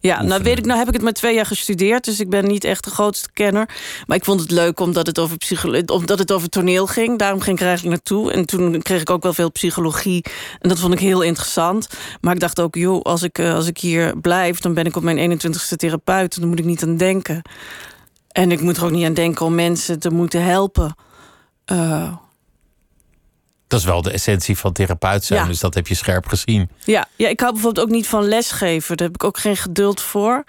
[0.03, 2.47] Ja, nou weet ik, nou heb ik het maar twee jaar gestudeerd, dus ik ben
[2.47, 3.69] niet echt de grootste kenner.
[4.05, 5.37] Maar ik vond het leuk omdat het over,
[5.85, 7.19] omdat het over toneel ging.
[7.19, 8.31] Daarom ging ik er eigenlijk naartoe.
[8.31, 10.25] En toen kreeg ik ook wel veel psychologie.
[10.59, 11.87] En dat vond ik heel interessant.
[12.21, 14.95] Maar ik dacht ook, joh, als ik, eh, als ik hier blijf, dan ben ik
[14.95, 16.39] op mijn 21ste therapeut.
[16.39, 17.41] Dan moet ik niet aan denken.
[18.27, 20.95] En ik moet er ook niet aan denken om mensen te moeten helpen.
[21.65, 22.13] Eh,
[23.73, 25.47] Dat is wel de essentie van therapeut zijn, Ja.
[25.47, 26.69] dus dat heb je scherp gezien.
[26.83, 28.97] Ja, ja, ik hou bijvoorbeeld ook niet van lesgeven.
[28.97, 30.43] Daar heb ik ook geen geduld voor.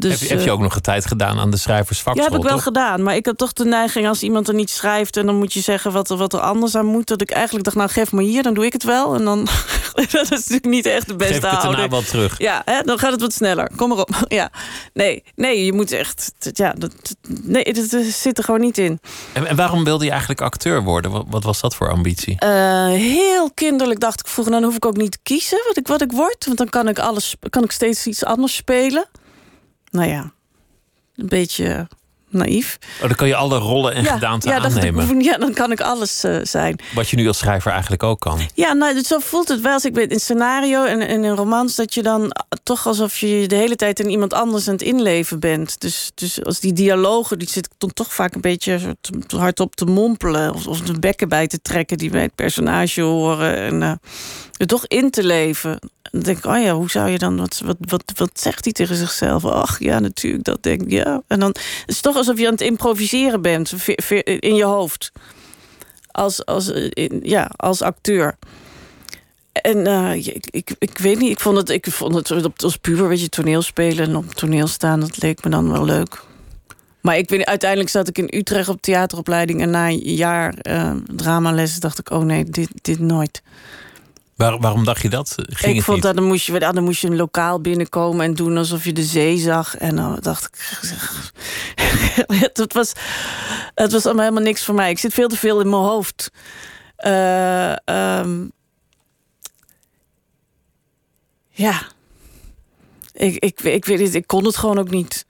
[0.00, 2.30] Dus, heb, je, heb je eh, ook nog een tijd gedaan aan de ja, schrijversvakschool,
[2.30, 2.62] heb ik wel toch?
[2.62, 3.02] gedaan.
[3.02, 5.16] Maar ik had toch de neiging als iemand er niet schrijft...
[5.16, 7.06] en dan moet je zeggen wat er, wat er anders aan moet...
[7.06, 9.14] dat ik eigenlijk dacht, nou geef me hier, dan doe ik het wel.
[9.14, 9.48] En dan
[9.94, 11.90] dat is natuurlijk niet echt de beste Geef ik het daarna houding.
[11.90, 12.38] wel terug.
[12.38, 13.70] Ja, hè, dan gaat het wat sneller.
[13.76, 14.08] Kom maar op.
[14.28, 14.50] Ja.
[14.92, 16.32] Nee, nee, je moet echt...
[16.38, 16.92] Ja, dat,
[17.42, 19.00] nee, het, zit er gewoon niet in.
[19.32, 21.10] En, en waarom wilde je eigenlijk acteur worden?
[21.10, 22.38] Wat, wat was dat voor ambitie?
[22.38, 24.52] Eh, heel kinderlijk dacht ik vroeger...
[24.52, 26.46] dan hoef ik ook niet te kiezen wat ik, wat ik word.
[26.46, 29.08] Want dan kan ik, alles, kan ik steeds iets anders spelen.
[29.90, 30.32] Nou ja,
[31.16, 31.88] een beetje
[32.30, 32.78] naïef.
[32.94, 35.20] Oh, dan kan je alle rollen en ja, gedaanten ja, aannemen.
[35.20, 36.80] ja, dan kan ik alles eh, zijn.
[36.94, 38.40] Wat je nu als schrijver eigenlijk ook kan.
[38.54, 39.72] Ja, nou, dus zo voelt het wel.
[39.72, 41.74] Als ik weet in scenario en, en in romans...
[41.74, 42.32] dat je dan
[42.62, 45.80] toch alsof je de hele tijd in iemand anders aan het inleven bent.
[45.80, 49.76] Dus, dus als die dialogen, die zit ik dan toch vaak een beetje te- hardop
[49.76, 50.54] te mompelen...
[50.54, 53.56] Of, of de bekken bij te trekken die bij het personage horen.
[53.56, 53.92] En eh,
[54.60, 55.78] er toch in te leven.
[56.02, 57.36] Dan denk ik, oh ja, hoe zou je dan...
[57.36, 59.44] Wat, wat, wat, wat zegt hij tegen zichzelf?
[59.44, 61.22] Ach, ja, natuurlijk, dat denk ik, ja.
[61.26, 63.72] En dan het is toch alsof je aan het improviseren bent
[64.38, 65.12] in je hoofd
[66.10, 66.72] als, als,
[67.22, 68.36] ja, als acteur.
[69.52, 73.20] En eh, ik, ik, weet niet, ik vond het, ik vond het als puber, weet
[73.20, 76.22] je, toneel spelen en op toneel staan, dat leek me dan wel leuk.
[77.00, 80.92] Maar ik weet, uiteindelijk zat ik in Utrecht op theateropleiding en na een jaar eh,
[81.06, 83.42] dramales dacht ik, oh nee, dit, dit nooit.
[84.40, 85.34] Waar- waarom dacht je dat?
[85.36, 86.06] Ging ik vond niet?
[86.06, 89.02] dat dan moest, je, dan moest je een lokaal binnenkomen en doen alsof je de
[89.02, 89.76] zee zag.
[89.76, 90.56] En dan dacht ik,
[92.52, 92.92] het was,
[93.74, 94.90] het was allemaal helemaal niks voor mij.
[94.90, 96.30] Ik zit veel te veel in mijn hoofd.
[96.96, 98.46] Eh, ehm,
[101.50, 101.82] ja.
[103.12, 105.26] Ik, ik, ik weet het, ik kon het gewoon ook niet.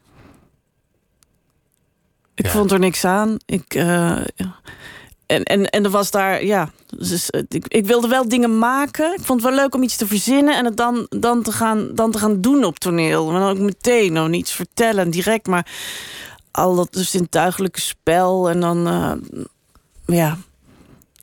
[2.35, 2.51] Ik Ja.
[2.53, 3.37] vond er niks aan.
[3.47, 4.21] Ik, eh,
[5.31, 6.71] en, en, en er was daar, ja.
[6.87, 9.15] Dus, eh, ik, ik wilde wel dingen maken.
[9.15, 11.95] Ik vond het wel leuk om iets te verzinnen en het dan, dan, te, gaan,
[11.95, 13.31] dan te gaan doen op toneel.
[13.31, 15.67] Maar dan ook meteen, nog niet iets vertellen direct, maar
[16.51, 19.47] al dat dus zintuigelijke spel en dan, eh,
[20.17, 20.39] ja.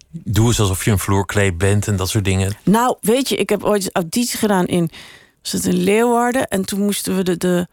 [0.09, 2.57] Doe eens alsof je een vloerkleed bent en dat soort dingen.
[2.63, 4.89] Nou, weet je, ik heb ooit auditie gedaan in,
[5.41, 7.67] was het in Leeuwarden en toen moesten we de, de,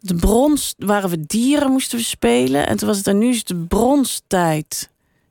[0.00, 3.38] de brons, waren we dieren moesten we spelen en toen was het en nu is
[3.38, 4.90] het de bronstijd,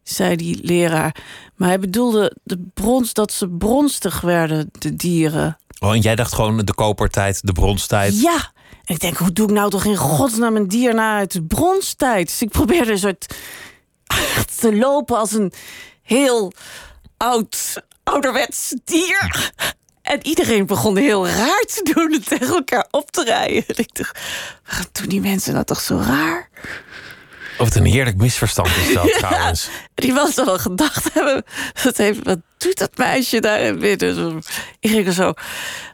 [0.09, 1.15] zei die leraar.
[1.55, 5.57] Maar hij bedoelde de brons, dat ze bronstig werden, de dieren.
[5.79, 8.21] Oh, en jij dacht gewoon de kopertijd, de bronstijd.
[8.21, 8.51] Ja.
[8.85, 11.43] En ik denk, hoe doe ik nou toch in godsnaam een dier na uit de
[11.43, 12.27] bronstijd?
[12.27, 13.35] Dus ik probeerde een soort
[14.59, 15.53] te lopen als een
[16.01, 16.53] heel
[17.17, 19.51] oud, ouderwets dier.
[20.01, 23.63] En iedereen begon heel raar te doen en tegen elkaar op te rijden.
[23.67, 24.19] En ik dacht,
[24.67, 26.49] waarom doen die mensen dat toch zo raar?
[27.59, 29.69] Of het een heerlijk misverstand is dat trouwens.
[29.95, 31.43] Die was er wel gedacht hebben.
[31.83, 34.15] Wat, heeft, wat doet dat meisje daar in binnen?
[34.15, 34.39] Zo-
[34.79, 35.33] Ik ging er zo.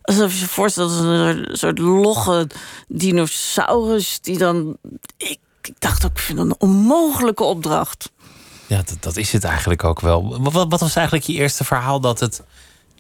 [0.01, 0.97] Alsof je je voorstelt een
[1.37, 2.47] soort- soort logge
[2.87, 4.19] dinosaurus.
[4.21, 4.77] Die dan.
[5.17, 8.11] Ik, ik dacht ook, ik vind dat een onmogelijke opdracht.
[8.67, 10.41] Ja, dat, dat is het eigenlijk ook wel.
[10.41, 12.41] Wat, wat was eigenlijk je eerste verhaal dat het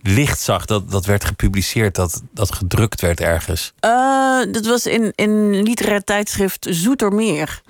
[0.01, 0.65] licht zag?
[0.65, 3.73] Dat, dat werd gepubliceerd, dat, dat gedrukt werd ergens.
[3.79, 7.61] Eh, dat was in, in literair tijdschrift Zoetermeer.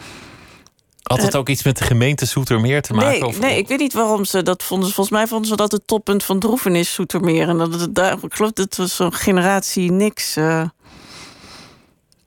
[1.03, 3.11] Had het ook iets met de gemeente Zoetermeer te maken?
[3.11, 4.91] Nee, of, nee, ik weet niet waarom ze dat vonden.
[4.91, 7.49] Volgens mij vonden ze dat het toppunt van droevenis Zoetermeer.
[7.49, 10.63] En dat het daar, ik geloof dat het was zo'n generatie niks eh,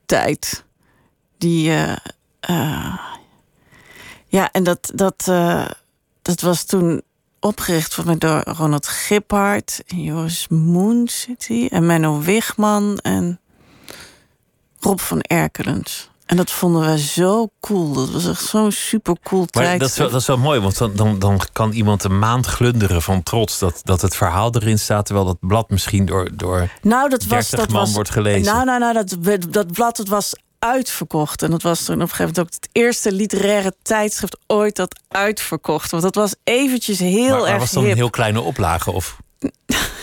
[0.07, 0.65] tijd.
[1.39, 1.97] Die, eh,
[2.41, 2.99] eh,
[4.27, 5.67] ja, en dat, dat, eh,
[6.23, 7.03] dat was toen
[7.41, 13.41] opgericht voor mij door Ronald Giphart, en Joris Moon zit hij, en Menno Wigman en
[14.81, 16.11] Rob van Erkelens.
[16.27, 17.93] En dat vonden wij zo cool.
[17.93, 19.81] Dat was echt zo'n super cool Maar tijd.
[19.81, 22.47] dat is, wel, dat is wel mooi, want dan, dan, dan kan iemand een maand
[22.47, 26.69] glunderen van trots dat, dat het verhaal erin staat, terwijl dat blad misschien door, door
[26.83, 28.55] Nou, dat was 30 dat man was, wordt gelezen.
[28.55, 31.43] Nou, nou, nou, dat, dat blad dat was uitverkocht.
[31.43, 35.01] En dat was toen op een gegeven moment ook het eerste literaire tijdschrift ooit dat
[35.09, 35.91] uitverkocht.
[35.91, 37.93] Want dat was eventjes heel maar, maar erg was dan hip.
[37.93, 38.93] een heel kleine oplage?
[38.93, 39.17] Of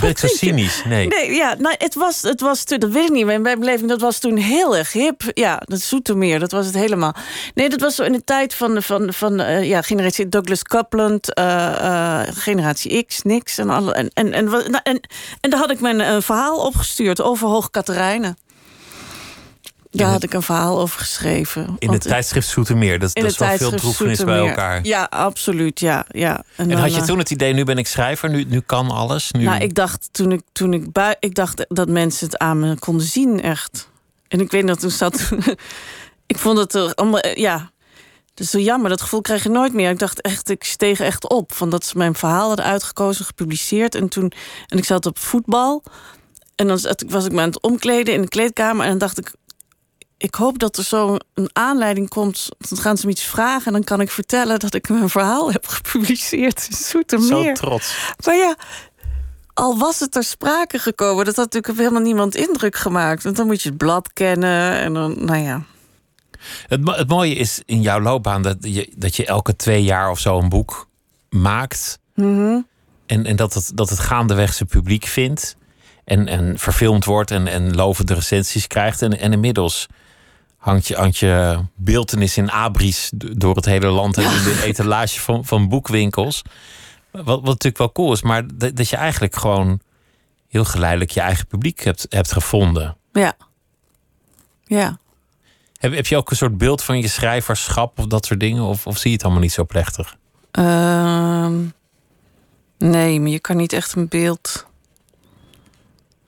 [0.00, 0.82] ben ik zo cynisch?
[0.86, 1.06] Nee.
[1.06, 4.00] Nee, ja, nou, het was, het was toen, dat weet ik niet, mijn beleving, dat
[4.00, 5.22] was toen heel erg hip.
[5.34, 7.14] Ja, dat Zoetermeer, dat was het helemaal.
[7.54, 11.34] Nee, dat was zo in de tijd van, van, van eh, ja, generatie Douglas Coupland,
[11.34, 13.58] eh, eh, generatie X, niks.
[13.58, 15.00] En, alle, en, en, en, wa- nou, en,
[15.40, 18.36] en daar had ik mijn verhaal opgestuurd over Hoog Katerijnen.
[19.96, 21.76] Daar had ik een verhaal over geschreven.
[21.78, 24.84] In het tijdschrift Zoetermeer, dat, dat is wel veel droefenis bij elkaar.
[24.84, 26.06] Ja, absoluut, ja.
[26.08, 26.44] ja.
[26.56, 28.90] En dan, had je eh, toen het idee, nu ben ik schrijver, nu, nu kan
[28.90, 29.30] alles?
[29.30, 29.44] Nu...
[29.44, 32.78] nou, ik dacht toen ik, toen ik bui ik dacht dat mensen het aan me
[32.78, 33.88] konden zien, echt.
[34.28, 35.30] En ik weet dat toen zat.
[36.26, 37.72] ik vond het er allemaal, eh, ja.
[38.34, 39.90] Dus zo jammer, dat gevoel krijg je nooit meer.
[39.90, 41.52] Ik dacht echt, ik steeg echt op.
[41.52, 43.94] Van dat ze mijn verhaal hadden uitgekozen, gepubliceerd.
[43.94, 44.32] En toen,
[44.68, 45.82] en ik zat op voetbal.
[46.56, 48.82] En dan was ik me aan het omkleden in de kleedkamer.
[48.84, 49.32] En dan dacht ik,
[50.24, 52.48] ik hoop dat er zo een aanleiding komt.
[52.58, 55.52] Dan gaan ze me iets vragen en dan kan ik vertellen dat ik mijn verhaal
[55.52, 57.54] heb gepubliceerd in Zo Zoetermeer.
[57.54, 58.14] trots.
[58.24, 58.56] Maar ja,
[59.54, 63.22] al was het ter sprake gekomen, dat had natuurlijk op helemaal niemand indruk gemaakt.
[63.22, 65.62] Want dan moet je het blad kennen en dan, nou ja.
[66.68, 70.18] Het, het mooie is in jouw loopbaan dat je, dat je elke twee jaar of
[70.18, 70.88] zo een boek
[71.30, 71.98] maakt.
[72.14, 72.60] Mhm.
[73.06, 75.56] En, en dat, het, dat het gaandeweg zijn publiek vindt.
[76.04, 79.02] En, en verfilmd wordt en, en lovende recensies krijgt.
[79.02, 79.86] En, en inmiddels
[80.64, 84.16] hangt je, hangt je beeldenis in abris door het hele land.
[84.16, 86.42] En in de etalage van, van boekwinkels.
[87.10, 88.22] Wat, wat natuurlijk wel cool is.
[88.22, 89.80] Maar dat, dat je eigenlijk gewoon
[90.48, 92.96] heel geleidelijk je eigen publiek hebt, hebt gevonden.
[93.12, 93.36] Ja.
[94.64, 94.98] Ja.
[95.78, 98.62] Heb, heb je ook een soort beeld van je schrijverschap of dat soort dingen?
[98.62, 100.16] Of, of zie je het allemaal niet zo plechtig?
[100.50, 101.62] Ehm,
[102.78, 104.66] nee, maar je kan niet echt een beeld.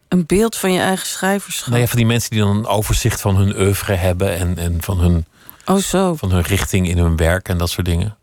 [0.09, 1.69] Een beeld van je eigen schrijverschap.
[1.69, 4.83] Nou ja, van die mensen die dan een overzicht van hun oeuvre hebben en, en
[4.83, 5.27] van, hun,
[5.65, 6.15] Oh, zo.
[6.15, 8.17] van hun richting in hun werk en dat soort dingen.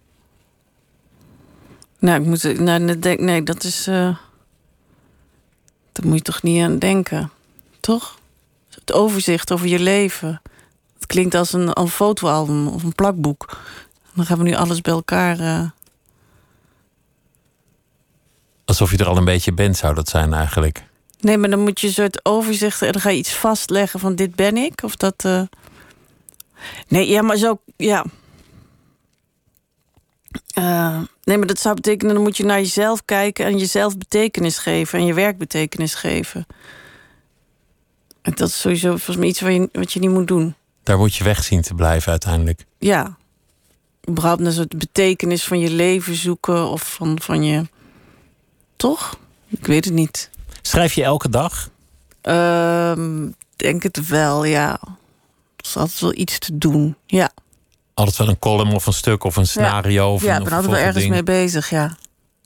[1.99, 2.59] Nou, ik moet.
[2.59, 3.87] Nou, nee, denk, nee, dat is.
[3.87, 4.15] eh
[5.91, 7.31] daar moet je toch niet aan denken.
[7.79, 8.17] Toch?
[8.69, 10.41] Het overzicht over je leven.
[10.93, 13.57] Het klinkt als een, een fotoalbum of een plakboek.
[14.13, 15.39] Dan gaan we nu alles bij elkaar.
[15.39, 15.61] eh,
[18.65, 20.83] Alsof je er al een beetje bent, zou dat zijn eigenlijk.
[21.23, 24.15] Nee, maar dan moet je een soort overzicht en dan ga je iets vastleggen van
[24.15, 24.83] dit ben ik.
[24.83, 25.25] Of dat.
[25.25, 25.41] eh,
[26.87, 27.59] Nee, ja, maar zo.
[27.77, 28.05] Ja.
[30.53, 34.57] Eh, nee, maar dat zou betekenen, dan moet je naar jezelf kijken en jezelf betekenis
[34.57, 36.45] geven en je werk betekenis geven.
[38.21, 40.55] En dat is sowieso volgens mij iets wat je, wat je niet moet doen.
[40.83, 42.65] Daar moet je weg zien te blijven uiteindelijk.
[42.79, 43.17] Ja.
[44.09, 47.63] Überhaupt een soort betekenis van je leven zoeken of van, van je.
[48.75, 49.17] Toch?
[49.47, 50.29] Ik weet het niet.
[50.65, 51.69] Schrijf je elke dag?
[52.21, 54.79] Ehm, denk het wel, ja.
[55.55, 56.95] Er is altijd wel iets te doen.
[57.05, 57.31] Ja,
[57.93, 60.13] Altijd wel een column of een stuk of een scenario?
[60.13, 61.13] Of ja een, ik ben altijd wel ergens ding.
[61.13, 61.95] mee bezig, ja.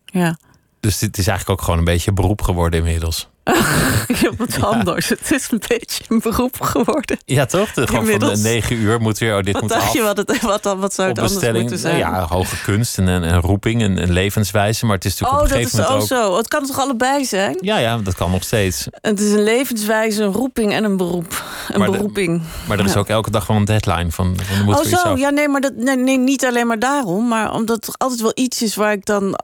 [0.06, 0.38] Ja.
[0.80, 3.28] Dus dit is eigenlijk ook gewoon een beetje een beroep geworden inmiddels.
[4.08, 5.10] Ik heb wat anders.
[5.10, 7.18] Het is een beetje een beroep geworden.
[7.26, 7.74] Ja, toch?
[7.74, 9.94] De, gewoon van de negen uur moet weer, oh, dit Wat moet dacht af.
[9.94, 12.00] je wat, het, wat, dan, wat zou het anders moeten zijn?
[12.00, 14.86] nou ja, hoge kunst en een, roeping en een levenswijze.
[14.86, 16.32] Maar het is natuurlijk oh, op een dat is gegeven ook moment ook...
[16.32, 16.38] zo.
[16.38, 17.58] Het kan toch allebei zijn?
[17.62, 18.88] Ja, ja, dat kan nog steeds.
[19.02, 21.44] Het is een levenswijze, een roeping en een beroep.
[21.70, 22.42] Een Maar de- beroeping.
[22.68, 23.00] Maar er is Ja.
[23.00, 25.76] ook elke dag wel een deadline van, van moet Oh zo, ja nee, maar dat,
[25.76, 27.28] nee, nee, niet alleen maar daarom.
[27.28, 29.40] Maar omdat er altijd wel iets is waar ik dan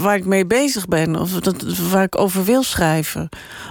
[0.00, 1.16] waar ik mee bezig ben.
[1.16, 3.28] Of dat, waar ik over wil schrijven.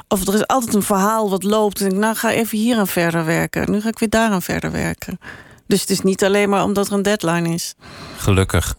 [0.07, 1.81] Of er is altijd een verhaal wat loopt.
[1.81, 3.71] En ik nou ga even hier aan verder werken.
[3.71, 5.19] Nu ga ik weer daaraan verder werken.
[5.67, 7.75] Dus het is niet alleen maar omdat er een deadline is.
[8.17, 8.75] Gelukkig.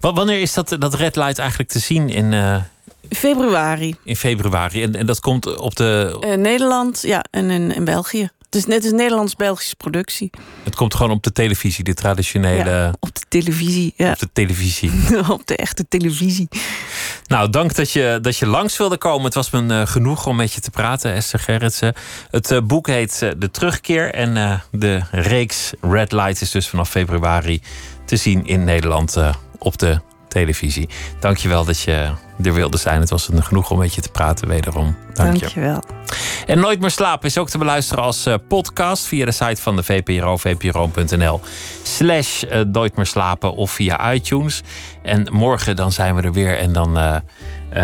[0.00, 2.56] Wa- Wanneer is dat, dat red light eigenlijk te zien in, eh,
[3.10, 3.96] Februari.
[4.04, 4.82] in februari?
[4.82, 6.16] En, en dat komt op de.
[6.20, 8.28] In Nederland, ja, en in, in België.
[8.54, 10.30] Het is net een Nederlands-Belgische productie.
[10.62, 12.70] Het komt gewoon op de televisie, de traditionele.
[12.70, 14.10] Ja, op de televisie, ja.
[14.10, 14.90] Op de televisie.
[15.28, 16.48] op de echte televisie.
[17.26, 19.24] Nou, dank dat je, dat je langs wilde komen.
[19.24, 21.94] Het was me eh, genoeg om met je te praten, Esther Gerritsen.
[22.30, 24.14] Het eh, boek heet eh, De Terugkeer.
[24.14, 27.62] En de reeks Red Light is dus vanaf februari
[28.04, 29.16] te zien in Nederland
[29.58, 30.00] op de
[30.34, 30.88] televisie.
[31.20, 32.10] Dank je wel dat je
[32.42, 33.00] er wilde zijn.
[33.00, 34.96] Het was een genoeg om met je te praten, wederom.
[35.12, 35.40] Dank je.
[35.40, 35.82] Dankjewel.
[36.46, 39.76] En Nooit meer slapen is ook te beluisteren als eh, podcast via de site van
[39.76, 41.40] de VPRO, vpro.nl
[41.82, 44.62] slash eh, Nooit meer slapen of via iTunes.
[45.02, 47.16] En morgen dan zijn we er weer en dan eh,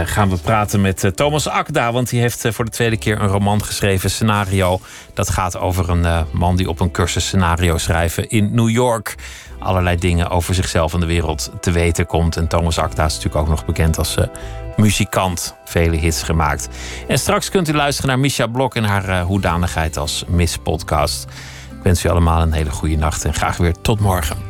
[0.04, 3.64] gaan we praten met Thomas Akda, want die heeft voor de tweede keer een roman
[3.64, 4.80] geschreven, Scenario.
[5.14, 9.14] Dat gaat over een man die op een cursus scenario schrijven in New York
[9.60, 12.36] allerlei dingen over zichzelf en de wereld te weten komt.
[12.36, 14.26] En Thomas Akda is natuurlijk ook nog bekend als eh,
[14.76, 15.54] muzikant.
[15.64, 16.68] Vele hits gemaakt.
[17.08, 21.26] En straks kunt u luisteren naar Misha Blok en haar eh, hoedanigheid als Miss Podcast.
[21.76, 24.49] Ik wens u allemaal een hele goede nacht en graag weer tot morgen.